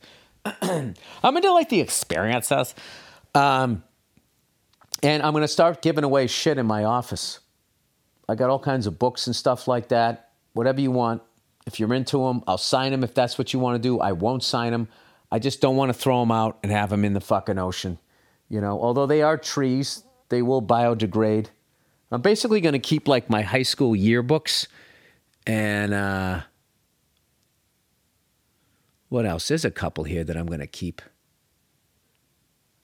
[0.62, 2.74] I'm into like the experiences.
[3.36, 3.84] Um,
[5.04, 7.40] and I'm going to start giving away shit in my office.
[8.28, 10.32] I got all kinds of books and stuff like that.
[10.54, 11.22] Whatever you want.
[11.68, 14.00] If you're into them, I'll sign them if that's what you want to do.
[14.00, 14.88] I won't sign them.
[15.32, 18.00] I just don't want to throw them out and have them in the fucking ocean.
[18.50, 21.48] You know, although they are trees, they will biodegrade.
[22.12, 24.68] I'm basically going to keep like my high school yearbooks
[25.46, 26.42] and uh,
[29.10, 29.48] what else?
[29.48, 31.02] There's a couple here that I'm going to keep.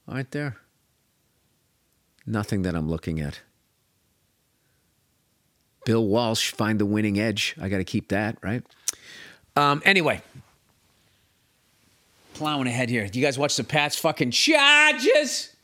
[0.07, 0.57] Aren't there?
[2.25, 3.41] Nothing that I'm looking at.
[5.85, 7.55] Bill Walsh, find the winning edge.
[7.59, 8.63] I got to keep that, right?
[9.55, 10.21] Um, anyway,
[12.33, 13.07] plowing ahead here.
[13.07, 15.55] Do you guys watch the Pats fucking Chargers?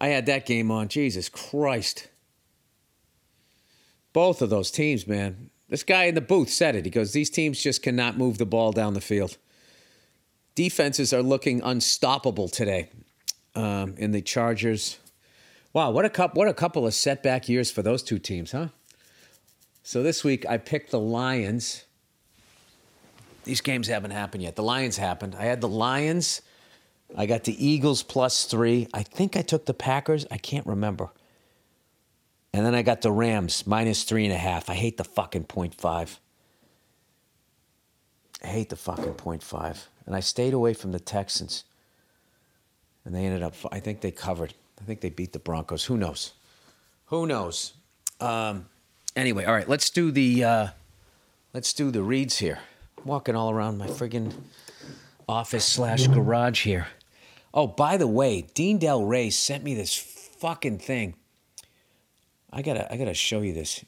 [0.00, 0.88] I had that game on.
[0.88, 2.08] Jesus Christ.
[4.12, 5.50] Both of those teams, man.
[5.68, 6.84] This guy in the booth said it.
[6.84, 9.36] He goes, These teams just cannot move the ball down the field.
[10.54, 12.90] Defenses are looking unstoppable today
[13.54, 14.98] um, in the Chargers.
[15.72, 18.68] Wow, what a couple, what a couple of setback years for those two teams, huh?
[19.84, 21.84] So this week I picked the Lions.
[23.44, 24.56] These games haven't happened yet.
[24.56, 25.36] The Lions happened.
[25.38, 26.42] I had the Lions
[27.16, 28.86] I got the Eagles plus three.
[28.94, 30.26] I think I took the Packers.
[30.30, 31.10] I can't remember.
[32.52, 34.70] And then I got the Rams minus three and a half.
[34.70, 36.18] I hate the fucking point five.
[38.42, 39.88] I hate the fucking point five.
[40.06, 41.64] And I stayed away from the Texans.
[43.04, 44.54] And they ended up, I think they covered.
[44.80, 45.84] I think they beat the Broncos.
[45.84, 46.32] Who knows?
[47.06, 47.74] Who knows?
[48.20, 48.66] Um,
[49.16, 50.68] anyway, all right, let's do the uh,
[51.52, 52.58] let's do the reads here.
[52.98, 54.32] I'm walking all around my friggin'
[55.28, 56.88] office slash garage here.
[57.52, 61.14] Oh, by the way, Dean Delray sent me this fucking thing.
[62.52, 63.84] I gotta, I gotta show you this.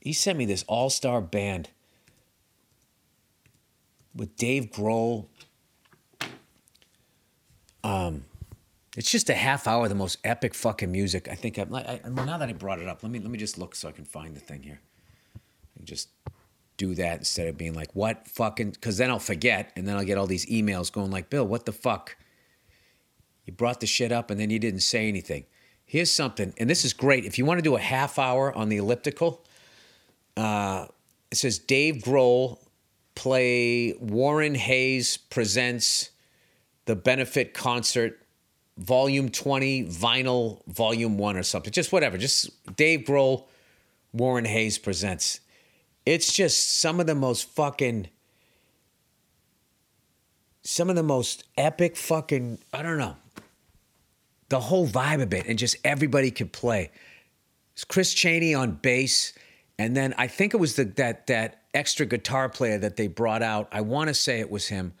[0.00, 1.70] He sent me this all star band
[4.14, 5.26] with Dave Grohl.
[7.84, 8.24] Um,
[8.96, 11.28] it's just a half hour, of the most epic fucking music.
[11.28, 11.74] I think I'm.
[11.74, 13.92] I, now that I brought it up, let me let me just look so I
[13.92, 14.80] can find the thing here.
[15.78, 16.08] And just
[16.76, 18.70] do that instead of being like, what fucking?
[18.70, 21.66] Because then I'll forget, and then I'll get all these emails going like, Bill, what
[21.66, 22.16] the fuck?
[23.50, 25.44] You brought the shit up and then you didn't say anything.
[25.84, 27.24] Here's something, and this is great.
[27.24, 29.44] If you want to do a half hour on the elliptical,
[30.36, 30.86] uh,
[31.32, 32.60] it says Dave Grohl
[33.16, 36.10] play Warren Haynes presents
[36.84, 38.24] the benefit concert,
[38.78, 41.72] volume 20, vinyl, volume one or something.
[41.72, 42.16] Just whatever.
[42.18, 43.46] Just Dave Grohl,
[44.12, 45.40] Warren Haynes presents.
[46.06, 48.10] It's just some of the most fucking
[50.62, 53.16] some of the most epic fucking I don't know
[54.50, 56.90] the whole vibe of it, and just everybody could play.
[57.72, 59.32] It's Chris Chaney on bass,
[59.78, 63.42] And then I think it was the, that that extra guitar player that they brought
[63.42, 63.68] out.
[63.72, 64.92] I want to say it was him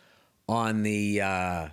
[0.48, 1.68] on the uh,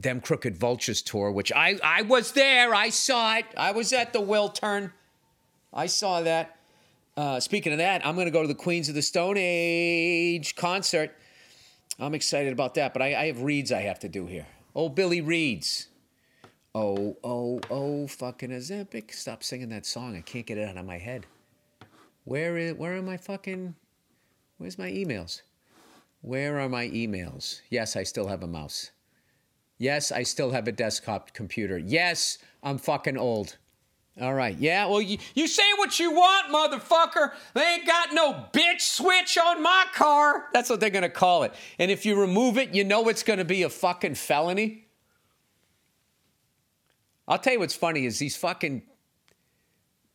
[0.00, 2.74] them Crooked Vultures tour, which I I was there.
[2.74, 3.44] I saw it.
[3.56, 4.90] I was at the Wiltern.
[5.72, 6.56] I saw that.
[7.16, 10.56] Uh, speaking of that, I'm going to go to the Queens of the Stone Age
[10.56, 11.14] concert.
[12.00, 14.46] I'm excited about that, but I, I have reads I have to do here.
[14.74, 15.86] Oh, Billy Reeds.
[16.76, 19.12] Oh, oh, oh, fucking Ozempic.
[19.14, 20.16] Stop singing that song.
[20.16, 21.24] I can't get it out of my head.
[22.24, 23.76] Where is, where are my fucking,
[24.58, 25.42] where's my emails?
[26.22, 27.60] Where are my emails?
[27.70, 28.90] Yes, I still have a mouse.
[29.78, 31.78] Yes, I still have a desktop computer.
[31.78, 33.56] Yes, I'm fucking old.
[34.20, 34.56] All right.
[34.56, 37.32] Yeah, well, you, you say what you want, motherfucker.
[37.54, 40.46] They ain't got no bitch switch on my car.
[40.52, 41.52] That's what they're going to call it.
[41.78, 44.83] And if you remove it, you know it's going to be a fucking felony.
[47.26, 48.82] I'll tell you what's funny is these fucking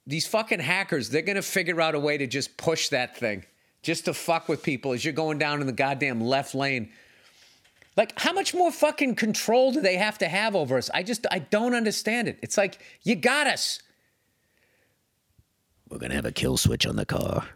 [0.09, 3.45] these fucking hackers, they're going to figure out a way to just push that thing
[3.83, 6.89] just to fuck with people as you're going down in the goddamn left lane.
[7.95, 10.89] Like, how much more fucking control do they have to have over us?
[10.93, 12.39] I just, I don't understand it.
[12.41, 13.81] It's like, you got us.
[15.89, 17.47] We're going to have a kill switch on the car.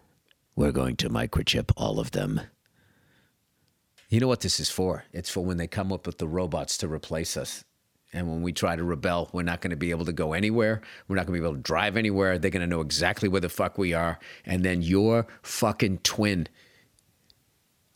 [0.55, 2.41] We're going to microchip all of them.
[4.09, 5.05] You know what this is for?
[5.11, 7.63] It's for when they come up with the robots to replace us.
[8.13, 10.81] And when we try to rebel, we're not going to be able to go anywhere.
[11.07, 12.37] We're not going to be able to drive anywhere.
[12.37, 14.19] They're going to know exactly where the fuck we are.
[14.45, 16.47] And then your fucking twin,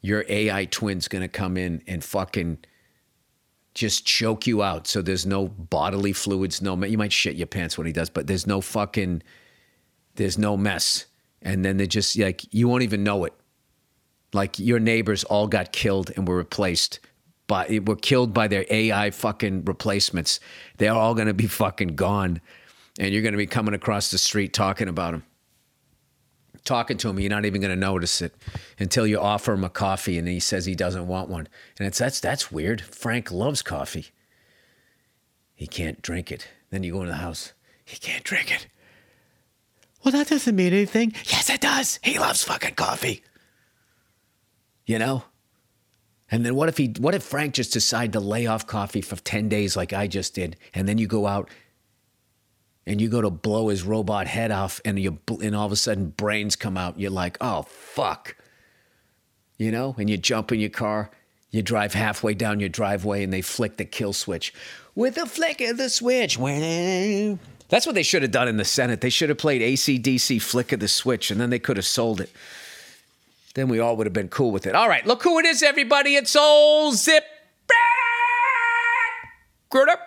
[0.01, 2.57] your AI twin's going to come in and fucking
[3.75, 4.87] just choke you out.
[4.87, 8.25] So there's no bodily fluids, no, you might shit your pants when he does, but
[8.25, 9.21] there's no fucking,
[10.15, 11.05] there's no mess.
[11.43, 13.33] And then they just like, you won't even know it.
[14.33, 16.99] Like your neighbors all got killed and were replaced
[17.47, 20.39] by were killed by their AI fucking replacements.
[20.77, 22.41] They're all going to be fucking gone,
[22.99, 25.23] and you're going to be coming across the street talking about them,
[26.65, 27.19] talking to him.
[27.19, 28.35] You're not even going to notice it
[28.79, 31.47] until you offer him a coffee, and he says he doesn't want one.
[31.79, 32.81] And it's that's that's weird.
[32.81, 34.07] Frank loves coffee.
[35.55, 36.47] He can't drink it.
[36.69, 37.53] Then you go into the house.
[37.83, 38.67] He can't drink it.
[40.03, 41.13] Well, that doesn't mean anything.
[41.25, 41.99] Yes, it does.
[42.03, 43.23] He loves fucking coffee.
[44.85, 45.23] You know?
[46.29, 49.15] And then what if he what if Frank just decided to lay off coffee for
[49.15, 51.49] 10 days like I just did and then you go out
[52.85, 55.77] and you go to blow his robot head off and you and all of a
[55.77, 58.35] sudden brains come out you're like, "Oh fuck."
[59.57, 61.09] You know, and you jump in your car,
[61.49, 64.53] you drive halfway down your driveway and they flick the kill switch.
[64.93, 66.37] With a flick of the switch.
[67.69, 69.01] That's what they should have done in the Senate.
[69.01, 72.21] They should have played ACDC flick of the switch and then they could have sold
[72.21, 72.31] it
[73.57, 74.75] then we all would have been cool with it.
[74.75, 76.15] All right, look who it is, everybody.
[76.15, 77.23] It's old Zip.
[79.69, 79.97] Gruder.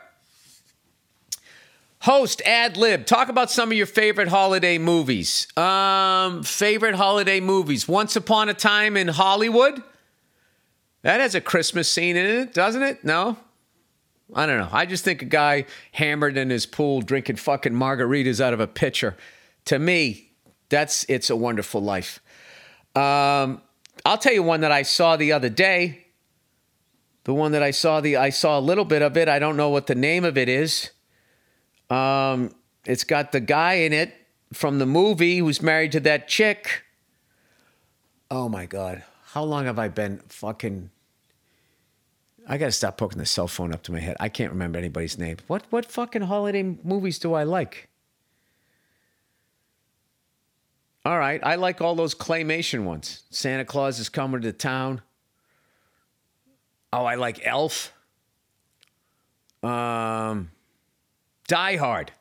[2.02, 3.04] Host ad lib.
[3.04, 5.48] Talk about some of your favorite holiday movies.
[5.56, 7.86] Um, favorite holiday movies.
[7.86, 9.82] Once Upon a Time in Hollywood.
[11.02, 13.04] That has a Christmas scene in it, doesn't it?
[13.04, 13.36] No?
[14.32, 14.68] I don't know.
[14.70, 18.66] I just think a guy hammered in his pool drinking fucking margaritas out of a
[18.66, 19.16] pitcher.
[19.66, 20.30] To me,
[20.68, 22.20] that's It's a Wonderful Life.
[22.94, 23.62] Um,
[24.04, 26.06] I'll tell you one that I saw the other day.
[27.24, 29.28] The one that I saw the I saw a little bit of it.
[29.28, 30.90] I don't know what the name of it is.
[31.90, 32.54] Um,
[32.86, 34.14] it's got the guy in it
[34.52, 36.84] from the movie who's married to that chick.
[38.30, 40.90] Oh my god, how long have I been fucking?
[42.48, 44.16] I gotta stop poking the cell phone up to my head.
[44.18, 45.36] I can't remember anybody's name.
[45.46, 47.89] What what fucking holiday movies do I like?
[51.04, 51.40] All right.
[51.42, 53.22] I like all those claymation ones.
[53.30, 55.00] Santa Claus is coming to town.
[56.92, 57.92] Oh, I like Elf.
[59.62, 60.50] Um,
[61.48, 62.12] Die Hard.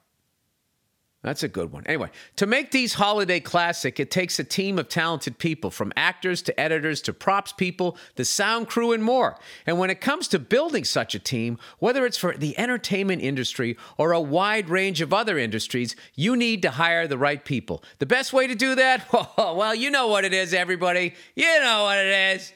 [1.21, 1.84] That's a good one.
[1.86, 6.41] Anyway, to make these holiday classic, it takes a team of talented people, from actors
[6.43, 9.38] to editors to props people, the sound crew, and more.
[9.65, 13.75] And when it comes to building such a team, whether it's for the entertainment industry
[13.97, 17.84] or a wide range of other industries, you need to hire the right people.
[17.97, 19.05] The best way to do that?
[19.38, 21.15] well, you know what it is, everybody.
[21.36, 22.53] You know what it is.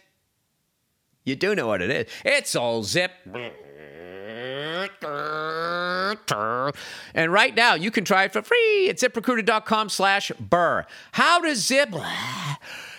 [1.26, 2.08] You do know what it is.
[2.24, 3.12] It's all zip.
[7.16, 10.86] And right now, you can try it for free at ziprecruiter.com slash burr.
[11.12, 11.90] How does Zip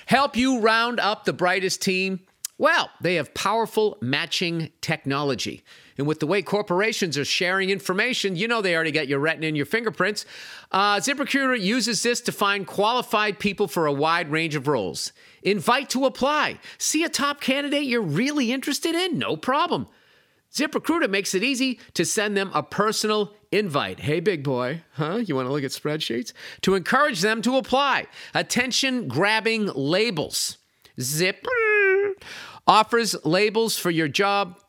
[0.07, 2.21] help you round up the brightest team?
[2.57, 5.65] Well, they have powerful matching technology.
[5.99, 9.49] And with the way corporations are sharing information, you know they already got your retina
[9.49, 10.25] and your fingerprints.
[10.73, 15.12] Uh, ZipRecruiter uses this to find qualified people for a wide range of roles.
[15.43, 16.59] Invite to apply.
[16.79, 19.19] See a top candidate you're really interested in?
[19.19, 19.89] No problem.
[20.55, 24.00] ZipRecruiter makes it easy to send them a personal invite.
[24.00, 25.16] Hey, big boy, huh?
[25.16, 26.32] You want to look at spreadsheets?
[26.62, 28.07] To encourage them to apply.
[28.34, 30.59] Attention grabbing labels.
[31.00, 31.44] Zip
[32.68, 34.61] offers labels for your job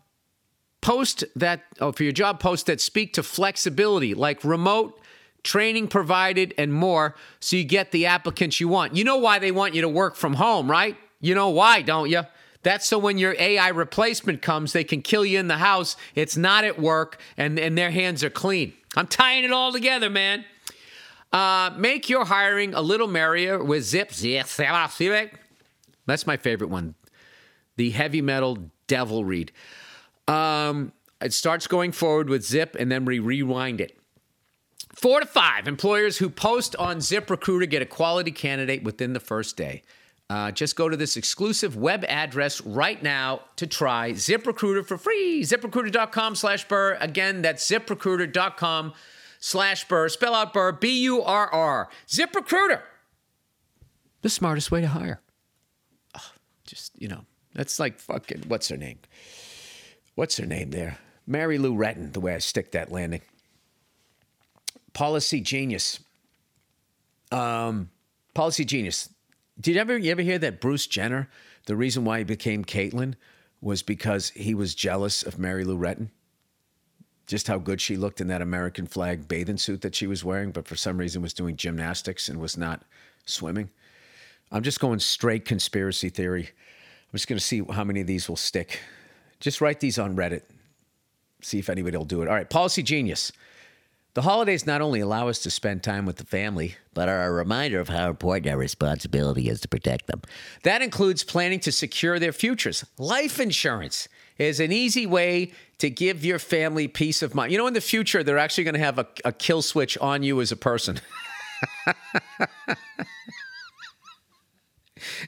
[0.81, 4.99] post that oh, for your job post that speak to flexibility like remote
[5.41, 9.51] training provided and more so you get the applicants you want you know why they
[9.51, 12.21] want you to work from home right you know why don't you
[12.65, 15.95] that's so when your ai replacement comes they can kill you in the house.
[16.15, 18.73] It's not at work and, and their hands are clean.
[18.97, 20.43] I'm tying it all together man.
[21.31, 24.11] Uh, make your hiring a little merrier with zip.
[26.05, 26.95] That's my favorite one.
[27.77, 28.57] The heavy metal
[28.87, 29.51] devil read.
[30.27, 30.91] Um,
[31.21, 33.97] it starts going forward with Zip, and then we rewind it.
[34.93, 39.57] Four to five employers who post on ZipRecruiter get a quality candidate within the first
[39.57, 39.81] day.
[40.29, 45.43] Uh, just go to this exclusive web address right now to try ZipRecruiter for free.
[45.43, 46.97] ZipRecruiter.com slash Burr.
[46.99, 48.93] Again, that's ZipRecruiter.com
[49.39, 50.09] slash Burr.
[50.09, 51.89] Spell out Burr, B U R R.
[52.07, 52.81] ZipRecruiter,
[54.23, 55.21] the smartest way to hire.
[56.17, 56.31] Oh,
[56.65, 58.97] just, you know, that's like fucking, what's her name?
[60.15, 60.97] what's her name there?
[61.27, 63.21] Mary Lou Retton, the way I stick that landing.
[64.93, 65.99] Policy genius.
[67.31, 67.89] Um,
[68.33, 69.09] policy genius.
[69.59, 71.29] Did you ever you ever hear that Bruce Jenner,
[71.65, 73.15] the reason why he became Caitlyn
[73.61, 76.09] was because he was jealous of Mary Lou Retton?
[77.25, 80.51] Just how good she looked in that American flag bathing suit that she was wearing,
[80.51, 82.83] but for some reason was doing gymnastics and was not
[83.25, 83.69] swimming.
[84.51, 86.43] I'm just going straight conspiracy theory.
[86.43, 88.79] I'm just going to see how many of these will stick.
[89.39, 90.43] Just write these on Reddit.
[91.41, 92.27] See if anybody will do it.
[92.27, 93.31] All right, Policy Genius.
[94.15, 97.31] The holidays not only allow us to spend time with the family, but are a
[97.31, 100.21] reminder of how important our responsibility is to protect them.
[100.63, 102.85] That includes planning to secure their futures.
[102.97, 104.07] Life insurance
[104.37, 107.51] is an easy way to give your family peace of mind.
[107.51, 110.23] You know, in the future, they're actually going to have a, a kill switch on
[110.23, 111.01] you as a person.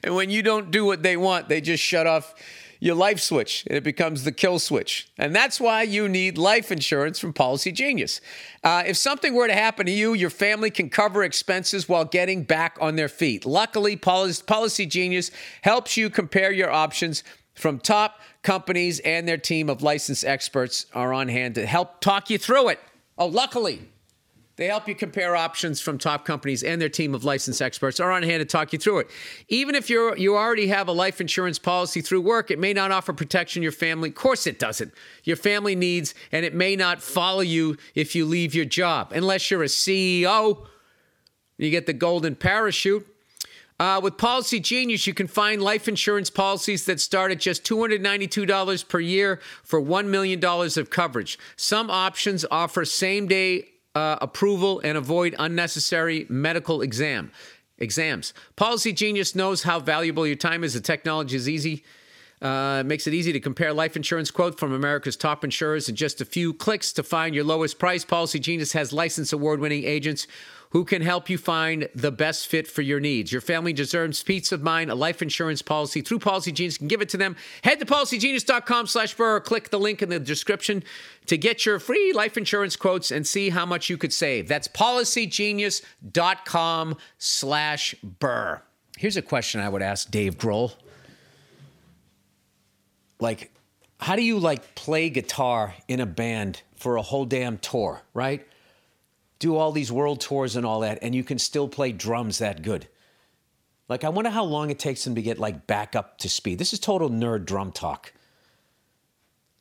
[0.02, 2.34] and when you don't do what they want, they just shut off
[2.80, 5.10] your life switch and it becomes the kill switch.
[5.18, 8.20] And that's why you need life insurance from Policy Genius.
[8.62, 12.44] Uh, if something were to happen to you, your family can cover expenses while getting
[12.44, 13.44] back on their feet.
[13.44, 15.30] Luckily, Policy Genius
[15.62, 17.24] helps you compare your options
[17.54, 22.30] from top companies and their team of licensed experts are on hand to help talk
[22.30, 22.80] you through it.
[23.16, 23.88] Oh, luckily.
[24.58, 28.10] They help you compare options from top companies and their team of licensed experts are
[28.10, 29.10] on hand to talk you through it.
[29.48, 32.90] Even if you you already have a life insurance policy through work, it may not
[32.90, 34.08] offer protection your family.
[34.08, 34.92] Of course it doesn't.
[35.22, 39.12] Your family needs and it may not follow you if you leave your job.
[39.12, 40.66] Unless you're a CEO,
[41.56, 43.06] you get the golden parachute.
[43.78, 48.88] Uh, with Policy Genius, you can find life insurance policies that start at just $292
[48.88, 51.38] per year for $1 million of coverage.
[51.54, 53.68] Some options offer same day
[53.98, 57.32] uh, approval and avoid unnecessary medical exam
[57.78, 58.32] exams.
[58.54, 60.74] Policy Genius knows how valuable your time is.
[60.74, 61.84] The technology is easy.
[62.40, 66.20] Uh, makes it easy to compare life insurance quote from America's top insurers in just
[66.20, 68.04] a few clicks to find your lowest price.
[68.04, 70.28] Policy Genius has licensed award-winning agents
[70.70, 73.32] who can help you find the best fit for your needs.
[73.32, 74.90] Your family deserves peace of mind.
[74.90, 77.36] A life insurance policy through Policy Genius can give it to them.
[77.64, 79.40] Head to policygenius.com slash Burr.
[79.40, 80.84] Click the link in the description
[81.26, 84.48] to get your free life insurance quotes and see how much you could save.
[84.48, 88.62] That's policygenius.com slash Burr.
[88.96, 90.74] Here's a question I would ask Dave Grohl.
[93.20, 93.52] Like,
[94.00, 98.46] how do you like play guitar in a band for a whole damn tour, right?
[99.38, 102.62] Do all these world tours and all that, and you can still play drums that
[102.62, 102.88] good.
[103.88, 106.58] Like, I wonder how long it takes him to get like back up to speed.
[106.58, 108.12] This is total nerd drum talk.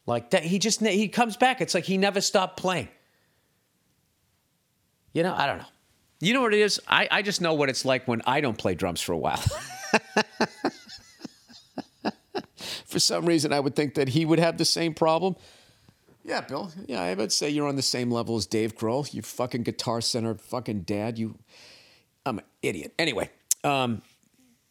[0.05, 1.61] Like that, he just he comes back.
[1.61, 2.89] It's like he never stopped playing.
[5.13, 5.65] You know, I don't know.
[6.19, 6.82] You know what it is?
[6.88, 9.38] I, I just know what it's like when I don't play drums for a while.
[12.86, 15.36] for some reason, I would think that he would have the same problem.
[16.28, 16.69] Yeah, Bill.
[16.88, 19.11] Yeah, I would say you're on the same level as Dave Grohl.
[19.13, 21.17] You fucking guitar center fucking dad.
[21.17, 21.39] You,
[22.25, 22.93] I'm an idiot.
[22.99, 23.30] Anyway,
[23.63, 24.01] um,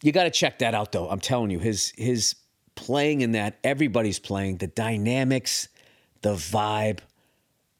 [0.02, 1.08] you got to check that out though.
[1.08, 2.34] I'm telling you, his his
[2.74, 5.68] playing in that, everybody's playing the dynamics,
[6.20, 6.98] the vibe.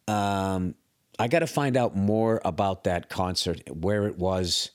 [0.09, 0.75] Um,
[1.19, 4.71] I got to find out more about that concert, where it was,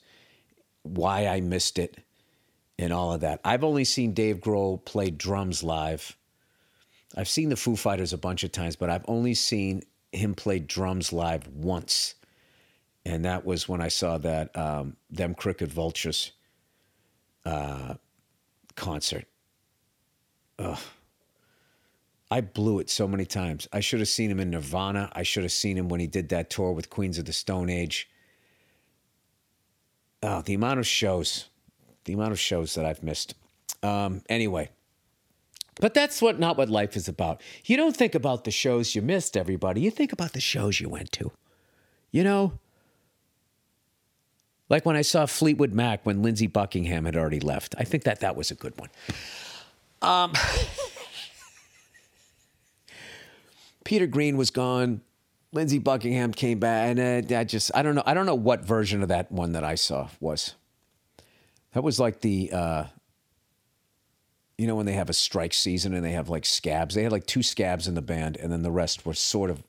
[0.84, 1.98] why I missed it,
[2.78, 3.40] and all of that.
[3.44, 6.16] I've only seen Dave Grohl play drums live
[7.16, 9.82] I've seen the Foo Fighters a bunch of times, but I've only seen
[10.12, 12.14] him play drums live once,
[13.04, 16.32] and that was when I saw that um, them Crooked Vultures
[17.44, 17.94] uh,
[18.76, 19.26] concert.
[20.58, 20.78] Ugh.
[22.30, 23.68] I blew it so many times.
[23.74, 25.10] I should have seen him in Nirvana.
[25.12, 27.68] I should have seen him when he did that tour with Queens of the Stone
[27.68, 28.08] Age.
[30.22, 31.50] Oh, the amount of shows,
[32.04, 33.34] the amount of shows that I've missed.
[33.82, 34.70] Um, anyway,
[35.80, 37.40] but that's what not what life is about.
[37.64, 39.80] You don't think about the shows you missed, everybody.
[39.80, 41.32] You think about the shows you went to.
[42.10, 42.58] You know,
[44.68, 47.74] like when I saw Fleetwood Mac when Lindsey Buckingham had already left.
[47.78, 48.90] I think that that was a good one.
[50.02, 50.32] Um,
[53.84, 55.00] Peter Green was gone.
[55.52, 58.64] Lindsey Buckingham came back, and uh, I just I don't know I don't know what
[58.64, 60.54] version of that one that I saw was.
[61.74, 62.84] That was like the uh,
[64.62, 66.94] you know when they have a strike season and they have like scabs.
[66.94, 69.60] They had like two scabs in the band, and then the rest were sort of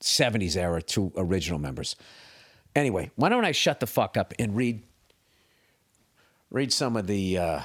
[0.00, 1.94] '70s era two original members.
[2.74, 4.82] Anyway, why don't I shut the fuck up and read
[6.50, 7.60] read some of the uh,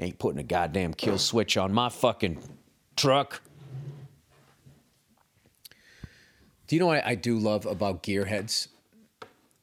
[0.00, 2.42] ain't putting a goddamn kill switch on my fucking
[2.96, 3.40] truck.
[6.66, 8.66] Do you know what I do love about gearheads?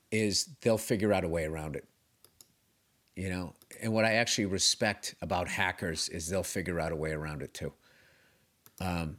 [0.09, 1.84] Is they'll figure out a way around it.
[3.17, 3.53] You know,
[3.86, 7.53] and what I actually respect about hackers is they'll figure out a way around it
[7.53, 7.71] too.
[8.81, 9.17] Um,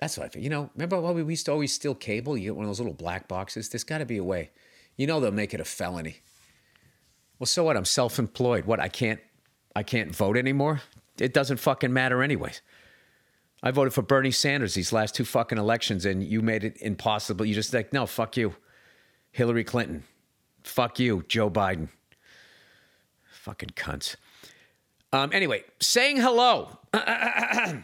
[0.00, 0.42] that's what I think.
[0.42, 2.38] You know, remember how we used to always steal cable?
[2.38, 3.68] You get one of those little black boxes.
[3.68, 4.50] There's got to be a way.
[4.96, 6.20] You know, they'll make it a felony.
[7.38, 7.76] Well, so what?
[7.76, 8.64] I'm self-employed.
[8.64, 8.80] What?
[8.80, 9.20] I can't.
[9.76, 10.80] I can't vote anymore.
[11.18, 12.62] It doesn't fucking matter anyways.
[13.62, 17.44] I voted for Bernie Sanders these last two fucking elections, and you made it impossible.
[17.44, 18.54] You just like, no, fuck you,
[19.32, 20.04] Hillary Clinton.
[20.64, 21.88] Fuck you, Joe Biden.
[23.42, 24.14] Fucking cunts.
[25.12, 26.78] Um, anyway, saying hello.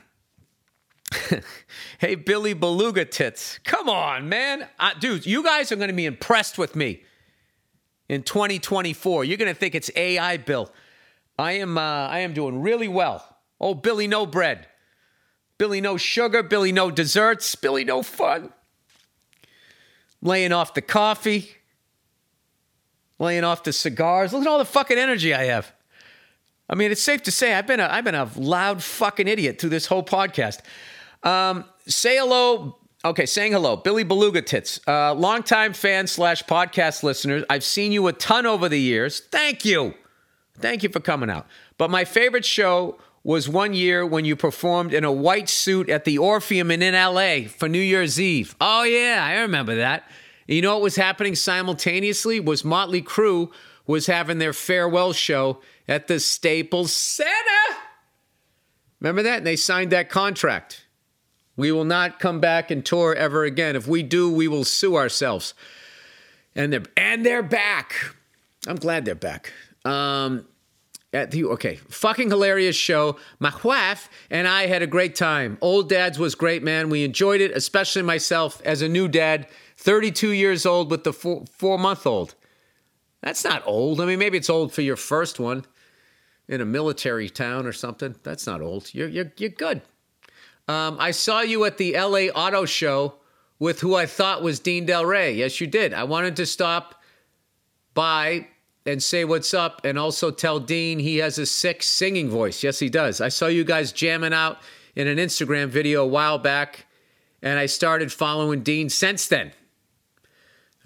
[1.99, 3.59] hey, Billy Beluga tits.
[3.65, 4.69] Come on, man.
[4.79, 7.03] Uh, dude, you guys are going to be impressed with me
[8.09, 9.25] in 2024.
[9.25, 10.71] You're going to think it's AI Bill.
[11.37, 13.39] I am, uh, I am doing really well.
[13.61, 14.69] Oh, Billy No Bread.
[15.59, 16.45] Billy No Sugar.
[16.45, 17.57] Billy No Desserts.
[17.57, 18.53] Billy No Fun.
[20.23, 21.57] Laying off the coffee.
[23.19, 24.33] Laying off the cigars.
[24.33, 25.73] Look at all the fucking energy I have.
[26.71, 29.61] I mean, it's safe to say I've been a, I've been a loud fucking idiot
[29.61, 30.61] through this whole podcast.
[31.23, 32.79] Um, say hello.
[33.05, 33.77] Okay, saying hello.
[33.77, 37.45] Billy Beluga Tits, uh, longtime fan slash podcast listeners.
[37.49, 39.21] I've seen you a ton over the years.
[39.21, 39.95] Thank you.
[40.59, 41.47] Thank you for coming out.
[41.79, 46.05] But my favorite show was one year when you performed in a white suit at
[46.05, 48.57] the Orpheum in, in LA for New Year's Eve.
[48.61, 50.09] Oh, yeah, I remember that.
[50.49, 52.41] You know what was happening simultaneously?
[52.41, 53.53] Was Motley Crue
[53.87, 57.35] was having their farewell show at the Staples Center.
[59.01, 59.39] Remember that?
[59.39, 60.87] And they signed that contract.
[61.57, 63.77] We will not come back and tour ever again.
[63.77, 65.55] If we do, we will sue ourselves.
[66.55, 67.95] And they're and they're back.
[68.67, 69.53] I'm glad they're back.
[69.85, 70.47] Um,
[71.13, 73.17] at the okay, fucking hilarious show.
[73.39, 75.59] My wife and I had a great time.
[75.61, 76.91] Old Dads was great, man.
[76.91, 81.45] We enjoyed it, especially myself as a new dad, 32 years old with the four,
[81.53, 82.35] four month old.
[83.23, 84.01] That's not old.
[84.01, 85.65] I mean, maybe it's old for your first one
[86.49, 88.17] in a military town or something.
[88.25, 88.93] That's not old.
[88.93, 89.83] You're you're you're good.
[90.67, 93.15] Um, I saw you at the LA Auto Show
[93.59, 95.37] with who I thought was Dean Delray.
[95.37, 95.95] Yes, you did.
[95.95, 96.97] I wanted to stop
[97.95, 98.49] by
[98.85, 102.63] and say what's up and also tell Dean he has a sick singing voice.
[102.63, 103.21] Yes, he does.
[103.21, 104.59] I saw you guys jamming out
[104.95, 106.87] in an Instagram video a while back,
[107.43, 109.53] and I started following Dean since then.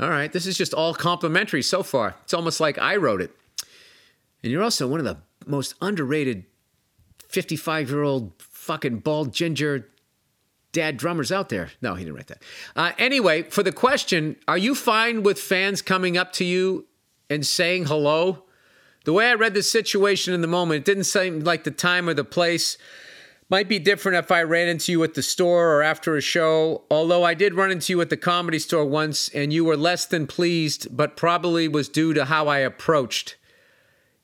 [0.03, 2.17] All right, this is just all complimentary so far.
[2.25, 3.31] It's almost like I wrote it.
[4.43, 6.45] And you're also one of the most underrated
[7.29, 9.89] 55 year old fucking bald ginger
[10.73, 11.71] dad drummers out there.
[11.81, 12.43] No, he didn't write that.
[12.75, 16.87] Uh, anyway, for the question, are you fine with fans coming up to you
[17.31, 18.43] and saying hello?
[19.05, 22.09] The way I read the situation in the moment, it didn't seem like the time
[22.09, 22.77] or the place.
[23.53, 26.85] Might be different if I ran into you at the store or after a show,
[26.91, 30.07] although I did run into you at the comedy store once and you were less
[30.07, 33.37] than pleased, but probably was due to how I approached.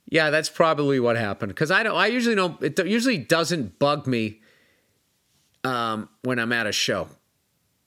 [0.07, 1.51] Yeah, that's probably what happened.
[1.51, 1.95] Because I don't.
[1.95, 2.63] I usually don't.
[2.63, 4.41] It usually doesn't bug me
[5.63, 7.09] um, when I'm at a show.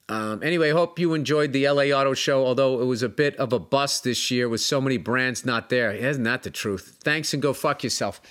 [0.09, 2.45] Um, anyway, hope you enjoyed the LA Auto Show.
[2.45, 5.69] Although it was a bit of a bust this year with so many brands not
[5.69, 5.91] there.
[5.91, 6.99] Isn't that the truth?
[7.03, 8.21] Thanks and go fuck yourself.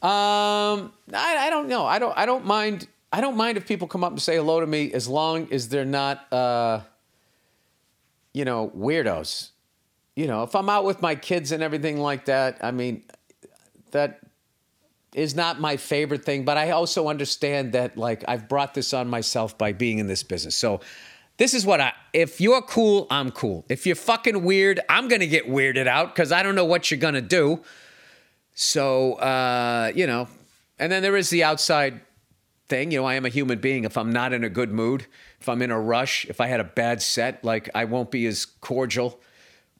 [0.00, 1.84] Um, I, I don't know.
[1.84, 2.16] I don't.
[2.16, 2.86] I don't mind.
[3.12, 5.68] I don't mind if people come up and say hello to me as long as
[5.70, 6.80] they're not, uh,
[8.32, 9.50] you know, weirdos.
[10.14, 13.02] You know, if I'm out with my kids and everything like that, I mean,
[13.92, 14.20] that
[15.14, 19.08] is not my favorite thing, but I also understand that like I've brought this on
[19.08, 20.54] myself by being in this business.
[20.54, 20.80] So
[21.38, 23.64] this is what I if you're cool, I'm cool.
[23.68, 27.00] If you're fucking weird, I'm gonna get weirded out because I don't know what you're
[27.00, 27.62] gonna do.
[28.60, 30.26] So uh, you know,
[30.80, 32.00] and then there is the outside
[32.66, 32.90] thing.
[32.90, 33.84] You know, I am a human being.
[33.84, 35.06] If I'm not in a good mood,
[35.40, 38.26] if I'm in a rush, if I had a bad set, like I won't be
[38.26, 39.20] as cordial.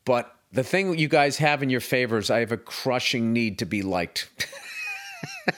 [0.04, 3.58] But the thing you guys have in your favor is I have a crushing need
[3.58, 4.30] to be liked.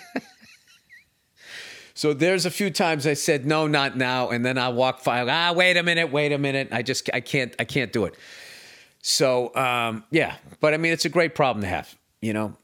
[1.92, 5.28] so there's a few times I said no, not now, and then I walk by.
[5.28, 6.68] Ah, wait a minute, wait a minute.
[6.72, 8.14] I just I can't I can't do it.
[9.02, 12.56] So um, yeah, but I mean it's a great problem to have, you know,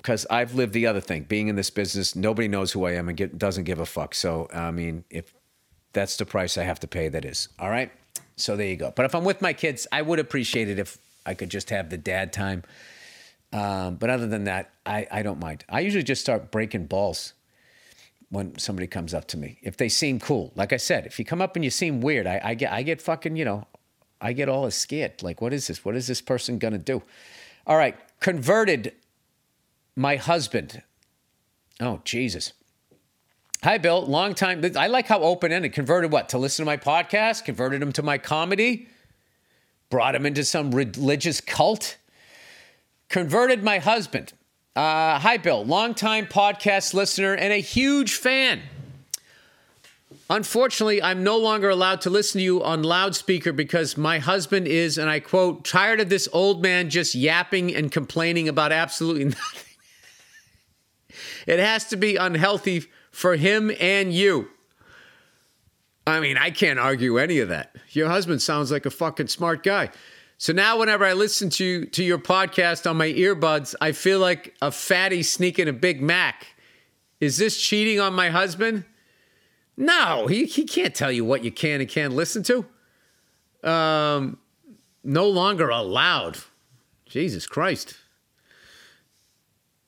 [0.00, 1.24] because I've lived the other thing.
[1.24, 4.14] Being in this business, nobody knows who I am and get, doesn't give a fuck.
[4.14, 5.32] So I mean, if
[5.92, 7.92] that's the price I have to pay, that is all right.
[8.36, 8.92] So there you go.
[8.94, 11.90] But if I'm with my kids, I would appreciate it if I could just have
[11.90, 12.62] the dad time.
[13.52, 15.64] Um, but other than that, I, I don't mind.
[15.68, 17.34] I usually just start breaking balls
[18.30, 19.58] when somebody comes up to me.
[19.62, 22.26] If they seem cool, like I said, if you come up and you seem weird,
[22.26, 23.66] I, I get I get fucking you know,
[24.20, 25.22] I get all scared.
[25.22, 25.84] Like, what is this?
[25.84, 27.02] What is this person gonna do?
[27.66, 28.94] All right, converted
[30.00, 30.82] my husband.
[31.78, 32.54] Oh Jesus.
[33.62, 34.00] Hi, Bill.
[34.06, 34.64] Long time.
[34.76, 35.74] I like how open ended.
[35.74, 36.30] Converted what?
[36.30, 37.44] To listen to my podcast?
[37.44, 38.88] Converted him to my comedy?
[39.90, 41.98] Brought him into some religious cult?
[43.10, 44.32] Converted my husband.
[44.74, 45.62] Uh, hi, Bill.
[45.62, 48.62] Long time podcast listener and a huge fan.
[50.30, 54.96] Unfortunately, I'm no longer allowed to listen to you on loudspeaker because my husband is,
[54.96, 59.69] and I quote, tired of this old man just yapping and complaining about absolutely nothing.
[61.46, 64.48] It has to be unhealthy for him and you.
[66.06, 67.76] I mean, I can't argue any of that.
[67.90, 69.90] Your husband sounds like a fucking smart guy.
[70.38, 74.56] So now whenever I listen to to your podcast on my earbuds, I feel like
[74.62, 76.46] a fatty sneaking a Big Mac.
[77.20, 78.84] Is this cheating on my husband?
[79.76, 82.66] No, he, he can't tell you what you can and can't listen to.
[83.62, 84.38] Um,
[85.04, 86.38] no longer allowed.
[87.06, 87.96] Jesus Christ.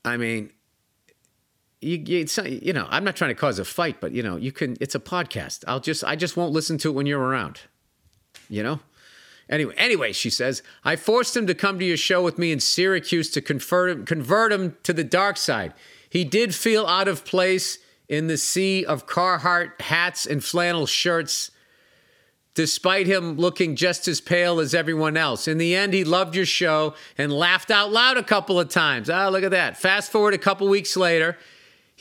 [0.04, 0.52] I mean,
[1.82, 4.52] you, you, you know, I'm not trying to cause a fight, but you know, you
[4.52, 4.76] can.
[4.80, 5.64] It's a podcast.
[5.66, 7.60] I'll just, I just won't listen to it when you're around.
[8.48, 8.80] You know.
[9.48, 12.60] Anyway, anyway, she says, I forced him to come to your show with me in
[12.60, 15.74] Syracuse to convert him, convert him to the dark side.
[16.08, 17.78] He did feel out of place
[18.08, 21.50] in the sea of Carhartt hats and flannel shirts,
[22.54, 25.48] despite him looking just as pale as everyone else.
[25.48, 29.10] In the end, he loved your show and laughed out loud a couple of times.
[29.10, 29.76] Ah, look at that.
[29.76, 31.36] Fast forward a couple weeks later,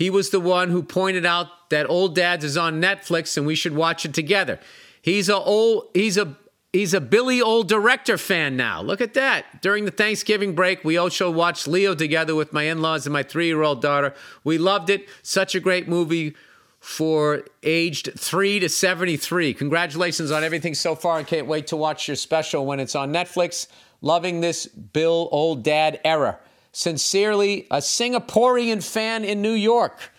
[0.01, 3.53] he was the one who pointed out that Old Dads is on Netflix and we
[3.53, 4.59] should watch it together.
[4.99, 6.35] He's a old he's a
[6.73, 8.81] he's a Billy Old Director fan now.
[8.81, 9.61] Look at that.
[9.61, 13.79] During the Thanksgiving break, we also watched Leo together with my in-laws and my 3-year-old
[13.79, 14.15] daughter.
[14.43, 15.07] We loved it.
[15.21, 16.35] Such a great movie
[16.79, 19.53] for aged 3 to 73.
[19.53, 23.13] Congratulations on everything so far and can't wait to watch your special when it's on
[23.13, 23.67] Netflix.
[24.01, 26.39] Loving this Bill Old Dad era.
[26.73, 30.11] Sincerely, a Singaporean fan in New York.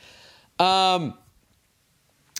[0.59, 1.15] Um,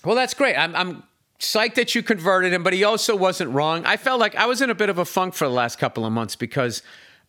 [0.05, 0.55] well, that's great.
[0.57, 1.03] I'm, I'm
[1.39, 3.85] psyched that you converted him, but he also wasn't wrong.
[3.85, 6.05] I felt like I was in a bit of a funk for the last couple
[6.05, 6.83] of months because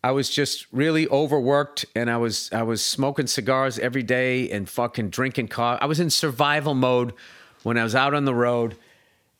[0.04, 4.68] I was just really overworked and I was I was smoking cigars every day and
[4.68, 5.80] fucking drinking coffee.
[5.80, 7.14] I was in survival mode
[7.62, 8.76] when I was out on the road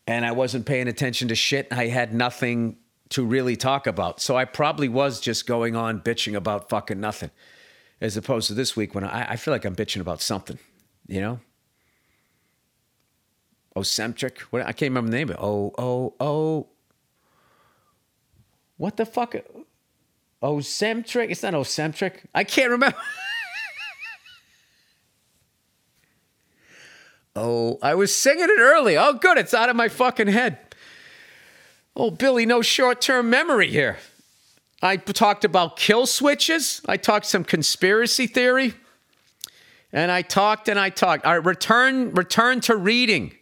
[0.07, 1.69] and I wasn't paying attention to shit.
[1.71, 2.79] I had nothing
[3.11, 4.21] to really talk about.
[4.21, 7.31] So I probably was just going on bitching about fucking nothing.
[8.01, 10.59] As opposed to this week when I, I feel like I'm bitching about something,
[11.07, 11.41] you know?
[13.77, 14.41] Ocentric.
[14.51, 15.41] What I can't remember the name of it.
[15.41, 16.69] Oh, oh, oh.
[18.77, 19.35] What the fuck?
[20.43, 21.31] Ocentric?
[21.31, 22.25] It's not Ocentric.
[22.35, 22.97] I can't remember.
[27.37, 28.97] oh, I was singing it early.
[28.97, 29.39] Oh, good.
[29.39, 30.59] It's out of my fucking head.
[31.97, 33.99] Oh, Billy, no short term memory here.
[34.83, 36.83] I talked about kill switches.
[36.87, 38.75] I talked some conspiracy theory.
[39.93, 41.25] And I talked and I talked.
[41.25, 43.35] All right, return, return to reading.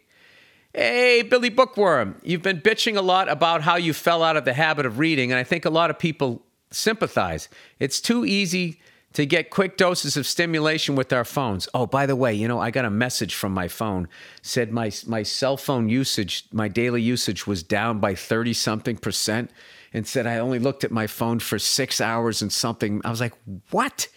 [0.73, 4.53] Hey, Billy Bookworm, you've been bitching a lot about how you fell out of the
[4.53, 6.41] habit of reading, and I think a lot of people
[6.71, 7.47] sympathize.
[7.79, 8.79] It's too easy
[9.13, 11.69] to get quick doses of stimulation with our phones.
[11.73, 14.07] Oh, by the way, you know, I got a message from my phone
[14.41, 19.51] said my my cell phone usage, my daily usage was down by 30 something percent
[19.93, 23.01] and said I only looked at my phone for 6 hours and something.
[23.05, 23.33] I was like,
[23.69, 24.07] "What?"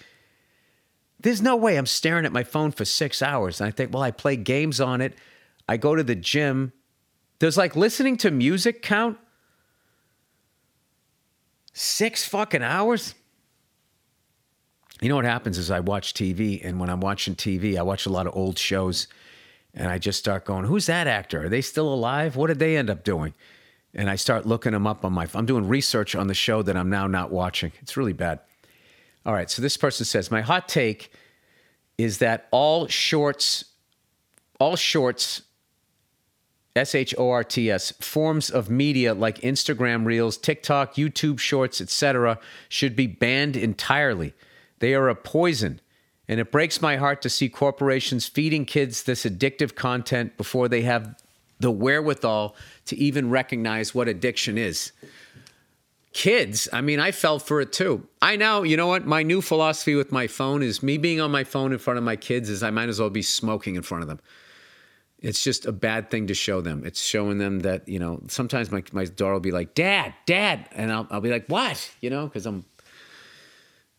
[1.21, 3.61] There's no way I'm staring at my phone for 6 hours.
[3.61, 5.15] And I think, "Well, I play games on it.
[5.69, 6.73] I go to the gym.
[7.39, 9.19] Does like listening to music count?"
[11.75, 13.15] 6 fucking hours?
[15.01, 18.07] You know what happens is I watch TV, and when I'm watching TV, I watch
[18.07, 19.09] a lot of old shows,
[19.75, 21.45] and I just start going, "Who's that actor?
[21.45, 22.37] Are they still alive?
[22.37, 23.35] What did they end up doing?"
[23.95, 25.29] And I start looking them up on my.
[25.35, 27.73] I'm doing research on the show that I'm now not watching.
[27.81, 28.41] It's really bad.
[29.25, 31.13] All right, so this person says my hot take
[31.99, 33.65] is that all shorts
[34.59, 35.43] all shorts,
[36.75, 41.81] S H O R T S, forms of media like Instagram Reels, TikTok, YouTube Shorts,
[41.81, 42.39] etc.,
[42.69, 44.35] should be banned entirely.
[44.79, 45.81] They are a poison,
[46.29, 50.83] and it breaks my heart to see corporations feeding kids this addictive content before they
[50.83, 51.17] have
[51.59, 52.55] the wherewithal
[52.87, 54.93] to even recognize what addiction is.
[56.13, 58.07] Kids, I mean, I fell for it too.
[58.23, 59.07] I now, you know what?
[59.07, 62.05] My new philosophy with my phone is me being on my phone in front of
[62.05, 64.21] my kids is I might as well be smoking in front of them
[65.21, 66.85] it's just a bad thing to show them.
[66.85, 70.69] It's showing them that, you know, sometimes my, my daughter will be like, Dad, Dad.
[70.73, 71.91] And I'll, I'll be like, What?
[72.01, 72.65] You know, because I'm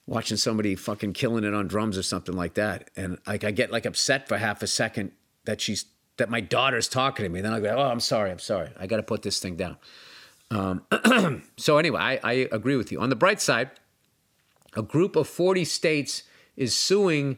[0.07, 2.89] watching somebody fucking killing it on drums or something like that.
[2.95, 5.11] And like I get like upset for half a second
[5.45, 5.85] that she's,
[6.15, 7.41] that my daughter's talking to me.
[7.41, 8.31] Then I go, Oh, I'm sorry.
[8.31, 8.69] I'm sorry.
[8.79, 9.77] I got to put this thing down.
[10.49, 13.01] Um, so anyway, I, I agree with you.
[13.01, 13.69] On the bright side,
[14.73, 16.23] a group of 40 states
[16.55, 17.37] is suing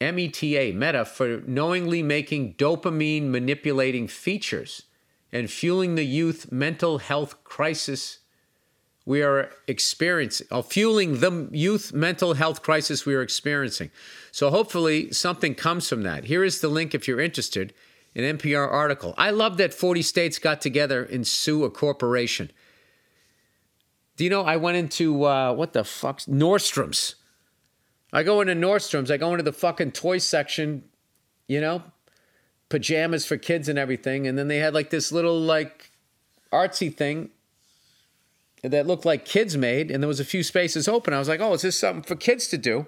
[0.00, 4.82] META, Meta, for knowingly making dopamine manipulating features
[5.32, 8.20] and fueling the youth mental health crisis
[9.06, 13.90] we are experiencing, or fueling the youth mental health crisis we are experiencing.
[14.32, 16.24] So hopefully something comes from that.
[16.24, 17.72] Here is the link if you're interested,
[18.14, 19.14] an NPR article.
[19.16, 22.50] I love that 40 states got together and sue a corporation.
[24.16, 27.14] Do you know I went into uh, what the fuck Nordstrom's
[28.12, 30.84] I go into Nordstrom's, I go into the fucking toy section,
[31.48, 31.82] you know,
[32.68, 34.26] pajamas for kids and everything.
[34.26, 35.90] And then they had like this little like
[36.52, 37.30] artsy thing
[38.68, 39.90] that looked like kids made.
[39.90, 41.14] And there was a few spaces open.
[41.14, 42.86] I was like, oh, is this something for kids to do?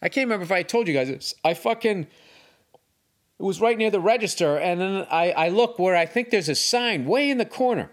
[0.00, 1.34] I can't remember if I told you guys.
[1.44, 4.56] I fucking, it was right near the register.
[4.56, 7.90] And then I, I look where I think there's a sign way in the corner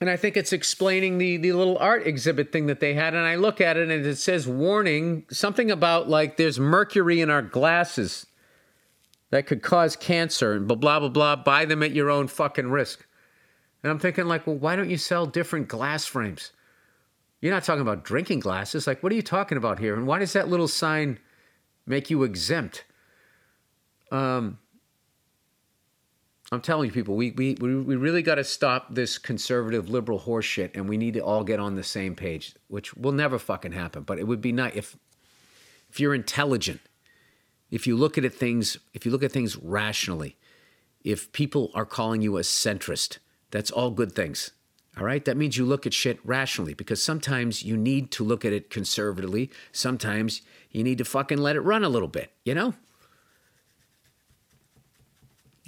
[0.00, 3.14] and I think it's explaining the the little art exhibit thing that they had.
[3.14, 7.30] And I look at it and it says warning something about like there's mercury in
[7.30, 8.26] our glasses
[9.30, 11.36] that could cause cancer and blah blah blah blah.
[11.36, 13.05] Buy them at your own fucking risk.
[13.86, 16.50] And I'm thinking like, well, why don't you sell different glass frames?
[17.40, 18.84] You're not talking about drinking glasses.
[18.84, 19.94] Like, what are you talking about here?
[19.94, 21.20] And why does that little sign
[21.86, 22.82] make you exempt?
[24.10, 24.58] Um,
[26.50, 30.72] I'm telling you, people, we we we really got to stop this conservative liberal horseshit,
[30.74, 34.02] and we need to all get on the same page, which will never fucking happen.
[34.02, 34.96] But it would be nice if
[35.88, 36.80] if you're intelligent,
[37.70, 40.36] if you look at it things, if you look at things rationally,
[41.04, 43.18] if people are calling you a centrist,
[43.50, 44.50] that's all good things.
[44.98, 48.46] All right, that means you look at shit rationally because sometimes you need to look
[48.46, 49.50] at it conservatively.
[49.70, 50.40] Sometimes
[50.70, 52.74] you need to fucking let it run a little bit, you know?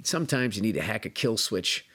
[0.03, 1.85] sometimes you need to hack a kill switch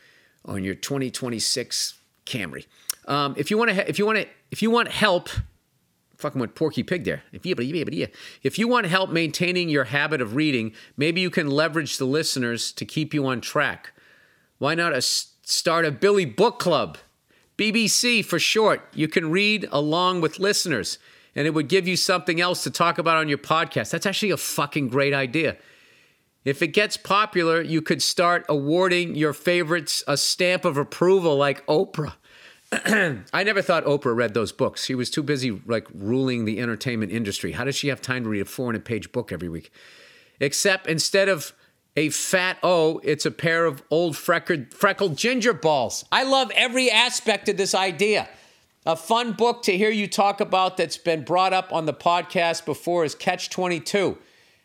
[0.44, 2.66] on your 2026 Camry.
[3.06, 5.28] Um, if you want to, if you want to, if you want help,
[6.16, 7.22] fucking with Porky Pig there.
[7.32, 7.54] If you,
[8.42, 12.72] if you want help maintaining your habit of reading, maybe you can leverage the listeners
[12.72, 13.92] to keep you on track.
[14.58, 15.02] Why not a,
[15.44, 16.98] start a Billy Book Club?
[17.56, 18.82] BBC for short.
[18.94, 20.98] You can read along with listeners,
[21.36, 23.90] and it would give you something else to talk about on your podcast.
[23.90, 25.56] That's actually a fucking great idea.
[26.44, 31.64] If it gets popular, you could start awarding your favorites a stamp of approval like
[31.66, 32.14] Oprah.
[33.32, 34.84] I never thought Oprah read those books.
[34.84, 37.52] She was too busy like ruling the entertainment industry.
[37.52, 39.70] How does she have time to read a 400 page book every week?
[40.40, 41.54] Except instead of
[41.96, 46.04] a fat O, it's a pair of old freckled, freckled ginger balls.
[46.10, 48.28] I love every aspect of this idea.
[48.86, 52.66] A fun book to hear you talk about that's been brought up on the podcast
[52.66, 54.18] before is Catch 22.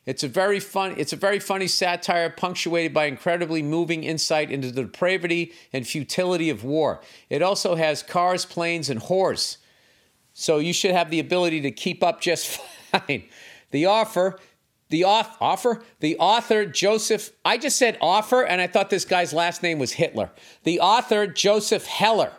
[0.06, 0.96] It's a very fun.
[0.98, 6.50] It's a very funny satire, punctuated by incredibly moving insight into the depravity and futility
[6.50, 7.00] of war.
[7.30, 9.58] It also has cars, planes, and whores.
[10.34, 12.48] So you should have the ability to keep up just
[12.92, 13.26] fine.
[13.72, 14.40] The offer,
[14.90, 17.32] the off, offer, the author Joseph.
[17.46, 20.32] I just said offer, and I thought this guy's last name was Hitler.
[20.64, 22.32] The author Joseph Heller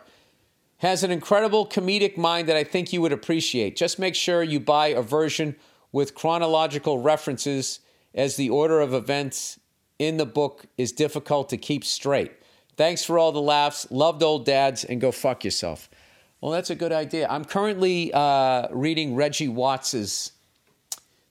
[0.77, 3.75] has an incredible comedic mind that I think you would appreciate.
[3.75, 5.55] Just make sure you buy a version
[5.91, 7.79] with chronological references
[8.13, 9.59] as the order of events
[9.99, 12.31] in the book is difficult to keep straight.
[12.77, 13.85] Thanks for all the laughs.
[13.91, 15.89] Loved old dads and go fuck yourself.
[16.41, 17.27] Well, that's a good idea.
[17.29, 20.31] I'm currently uh, reading Reggie Watts's,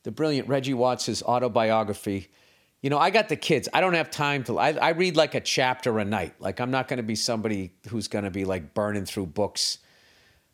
[0.03, 2.29] the brilliant Reggie Watts's autobiography.
[2.83, 3.69] You know, I got the kids.
[3.75, 4.59] I don't have time to.
[4.59, 6.35] I, I read like a chapter a night.
[6.41, 9.79] Like I'm not going to be somebody who's going to be like burning through books.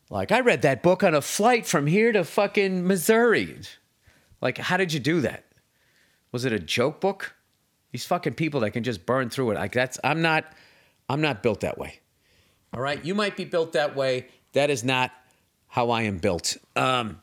[0.09, 3.59] Like I read that book on a flight from here to fucking Missouri.
[4.41, 5.45] Like, how did you do that?
[6.31, 7.35] Was it a joke book?
[7.91, 9.55] These fucking people that can just burn through it.
[9.55, 10.45] Like that's I'm not
[11.09, 12.01] I'm not built that way.
[12.73, 14.27] All right, you might be built that way.
[14.51, 15.11] That is not
[15.67, 16.57] how I am built.
[16.75, 17.21] Um.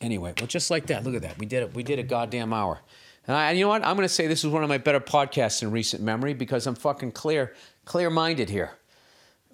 [0.00, 1.04] Anyway, well, just like that.
[1.04, 1.38] Look at that.
[1.38, 1.74] We did it.
[1.74, 2.78] We did a goddamn hour.
[3.26, 3.84] And, I, and you know what?
[3.84, 6.66] I'm going to say this is one of my better podcasts in recent memory because
[6.66, 8.78] I'm fucking clear, clear-minded here.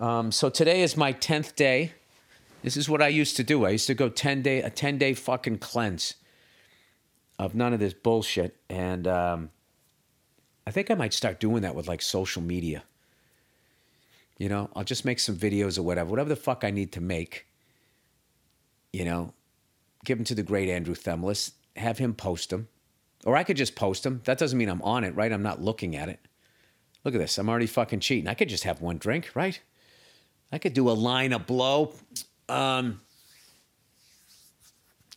[0.01, 1.93] Um, so today is my tenth day.
[2.63, 3.65] This is what I used to do.
[3.65, 6.15] I used to go ten day a ten day fucking cleanse
[7.39, 9.51] of none of this bullshit, and um,
[10.67, 12.85] I think I might start doing that with like social media.
[14.39, 17.01] You know, I'll just make some videos or whatever, whatever the fuck I need to
[17.01, 17.47] make.
[18.93, 19.35] You know,
[20.05, 22.69] give them to the great Andrew Themlis, have him post them,
[23.25, 24.21] or I could just post them.
[24.25, 25.33] That doesn't mean I'm on it, right?
[25.33, 26.21] I'm not looking at it.
[27.05, 27.37] Look at this.
[27.39, 28.29] I'm already fucking cheating.
[28.29, 29.61] I could just have one drink, right?
[30.51, 31.93] I could do a line of blow.
[32.49, 33.01] Um.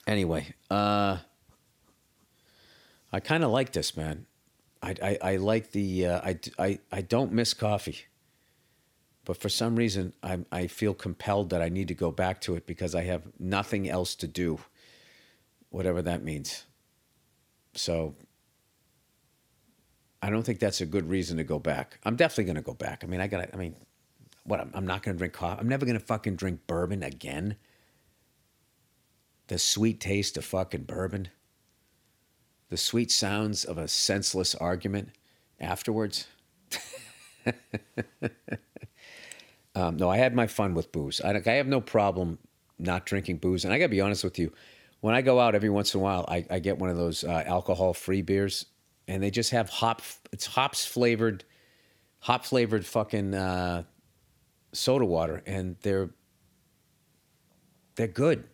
[0.05, 1.17] Anyway, uh,
[3.11, 4.25] I kind of like this, man.
[4.81, 8.05] I, I, I like the uh, I, I I don't miss coffee,
[9.25, 12.55] but for some reason I I feel compelled that I need to go back to
[12.55, 14.59] it because I have nothing else to do,
[15.78, 16.65] whatever that means.
[17.75, 18.15] So
[20.23, 21.99] I don't think that's a good reason to go back.
[22.03, 23.03] I'm definitely going to go back.
[23.03, 23.47] I mean, I got.
[23.53, 23.75] I mean,
[24.43, 24.59] what?
[24.59, 25.61] I'm, I'm not going to drink coffee.
[25.61, 27.57] I'm never going to fucking drink bourbon again.
[29.49, 31.28] The sweet taste of fucking bourbon.
[32.69, 35.09] The sweet sounds of a senseless argument
[35.59, 36.25] afterwards.
[39.75, 41.21] um, no, I had my fun with booze.
[41.21, 42.39] I, I have no problem
[42.80, 43.63] not drinking booze.
[43.63, 44.51] And I got to be honest with you,
[45.01, 47.23] when I go out every once in a while, I, I get one of those
[47.23, 48.65] uh, alcohol free beers
[49.07, 51.43] and they just have hop, it's hops flavored,
[52.19, 53.83] hop flavored fucking uh,
[54.73, 55.41] soda water.
[55.45, 56.09] And they're,
[57.95, 58.45] they're good.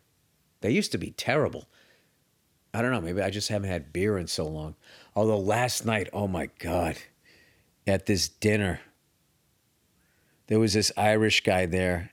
[0.61, 1.67] They used to be terrible.
[2.73, 3.01] I don't know.
[3.01, 4.75] Maybe I just haven't had beer in so long.
[5.15, 6.97] Although last night, oh my God,
[7.85, 8.79] at this dinner,
[10.47, 12.11] there was this Irish guy there,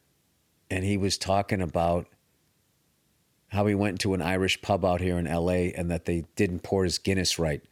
[0.70, 2.06] and he was talking about
[3.50, 6.62] how he went to an Irish pub out here in LA and that they didn't
[6.62, 7.62] pour his Guinness right.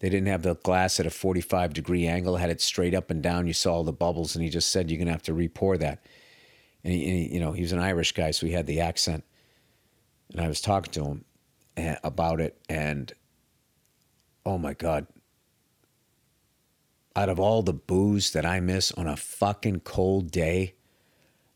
[0.00, 3.22] They didn't have the glass at a 45 degree angle, had it straight up and
[3.22, 3.46] down.
[3.46, 5.76] You saw all the bubbles, and he just said, You're going to have to re-pour
[5.78, 6.04] that.
[6.82, 8.80] And, he, and he, you know, he was an Irish guy, so he had the
[8.80, 9.24] accent.
[10.32, 11.24] And I was talking to him
[11.76, 13.12] eh, about it, and
[14.44, 15.06] oh my God.
[17.16, 20.74] Out of all the booze that I miss on a fucking cold day,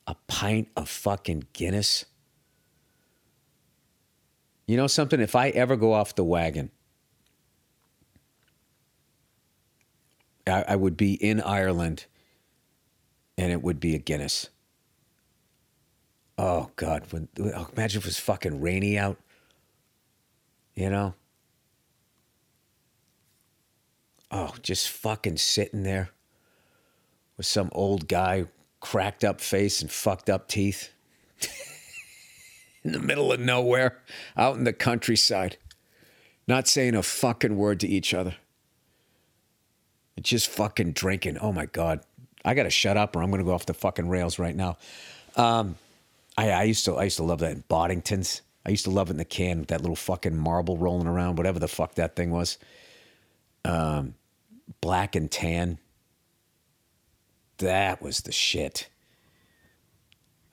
[0.07, 2.07] a pint of fucking Guinness.
[4.69, 5.19] You know something?
[5.19, 6.71] If I ever go off the wagon,
[10.47, 12.05] I, I would be in Ireland
[13.39, 14.51] and it would be a Guinness.
[16.37, 17.05] Oh God!
[17.11, 19.16] When, oh, imagine if it was fucking rainy out.
[20.77, 21.14] You know.
[24.31, 26.11] Oh, just fucking sitting there
[27.39, 28.45] with some old guy,
[28.81, 30.91] cracked up face and fucked up teeth,
[32.89, 33.99] in the middle of nowhere,
[34.36, 35.57] out in the countryside,
[36.47, 38.34] not saying a fucking word to each other.
[40.20, 41.39] Just fucking drinking.
[41.39, 42.01] Oh my God.
[42.45, 44.78] I gotta shut up or I'm gonna go off the fucking rails right now.
[45.36, 45.76] Um,
[46.36, 48.43] I, I used to I used to love that in Boddington's.
[48.66, 51.36] I used to love it in the can with that little fucking marble rolling around,
[51.36, 52.59] whatever the fuck that thing was.
[53.64, 54.14] Um,
[54.80, 55.78] black and tan.
[57.59, 58.89] That was the shit.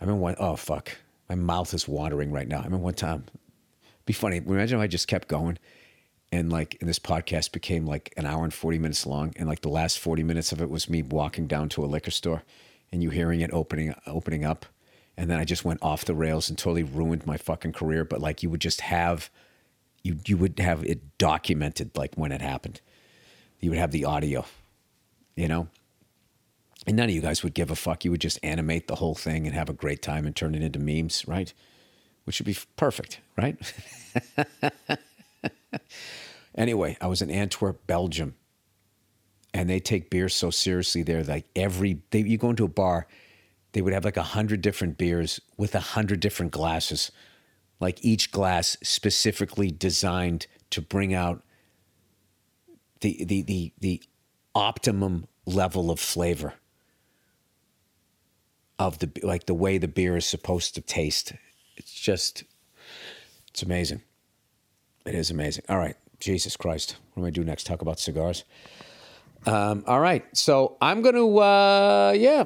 [0.02, 0.98] I mean, one, oh fuck,
[1.30, 2.62] my mouth is watering right now.
[2.64, 3.26] I mean, one time,
[4.06, 4.38] be funny.
[4.38, 5.58] Imagine if I just kept going,
[6.32, 9.62] and like, and this podcast became like an hour and forty minutes long, and like
[9.62, 12.44] the last forty minutes of it was me walking down to a liquor store,
[12.92, 14.66] and you hearing it opening opening up,
[15.18, 18.06] and then I just went off the rails and totally ruined my fucking career.
[18.06, 19.30] But like, you would just have,
[20.04, 22.82] you you would have it documented like when it happened.
[23.60, 24.46] You would have the audio,
[25.36, 25.70] you know.
[26.88, 28.06] And none of you guys would give a fuck.
[28.06, 30.62] You would just animate the whole thing and have a great time and turn it
[30.62, 31.52] into memes, right?
[32.26, 33.58] Which would be perfect, right?
[36.56, 38.36] anyway, I was in Antwerp, Belgium,
[39.54, 41.24] and they take beer so seriously there.
[41.24, 43.08] Like every, they, you go into a bar,
[43.72, 47.12] they would have like a hundred different beers with a hundred different glasses,
[47.80, 51.44] like each glass specifically designed to bring out
[53.02, 54.04] the the the the
[54.56, 56.54] optimum level of flavor
[58.80, 61.34] of the like the way the beer is supposed to taste.
[61.78, 62.44] It's just
[63.50, 64.02] it's amazing.
[65.06, 65.66] It is amazing.
[65.70, 67.66] All right, Jesus Christ, what do I do next?
[67.66, 68.44] Talk about cigars.
[69.46, 72.46] Um, all right, so I'm gonna uh, yeah.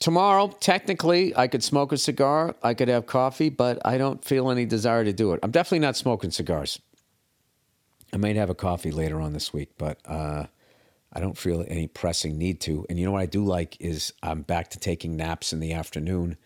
[0.00, 2.56] Tomorrow, technically, I could smoke a cigar.
[2.62, 5.40] I could have coffee, but I don't feel any desire to do it.
[5.42, 6.80] I'm definitely not smoking cigars.
[8.12, 10.46] I might have a coffee later on this week, but uh,
[11.12, 12.86] I don't feel any pressing need to.
[12.88, 15.72] And you know what I do like is I'm back to taking naps in the
[15.72, 16.36] afternoon,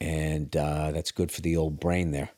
[0.00, 2.30] and uh, that's good for the old brain there.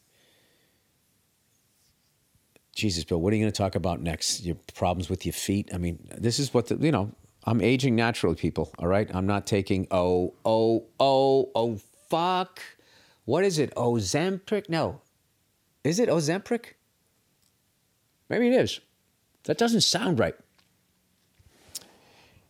[2.75, 4.45] Jesus, Bill, what are you going to talk about next?
[4.45, 5.71] Your problems with your feet?
[5.75, 7.13] I mean, this is what the, you know,
[7.45, 9.11] I'm aging naturally, people, all right?
[9.13, 11.77] I'm not taking, oh, oh, oh, oh,
[12.09, 12.61] fuck.
[13.25, 13.75] What is it?
[13.75, 14.69] Ozempic?
[14.69, 15.01] No.
[15.85, 16.75] Is it Ozempic?
[18.29, 18.81] Maybe it is.
[19.45, 20.37] That doesn't sound right.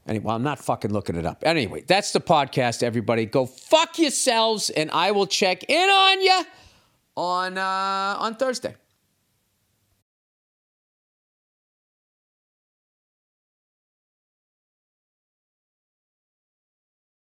[0.06, 1.42] Anyway, well, I'm not fucking looking it up.
[1.46, 3.24] Anyway, that's the podcast, everybody.
[3.24, 6.44] Go fuck yourselves, and I will check in on you
[7.16, 8.74] on uh, on Thursday.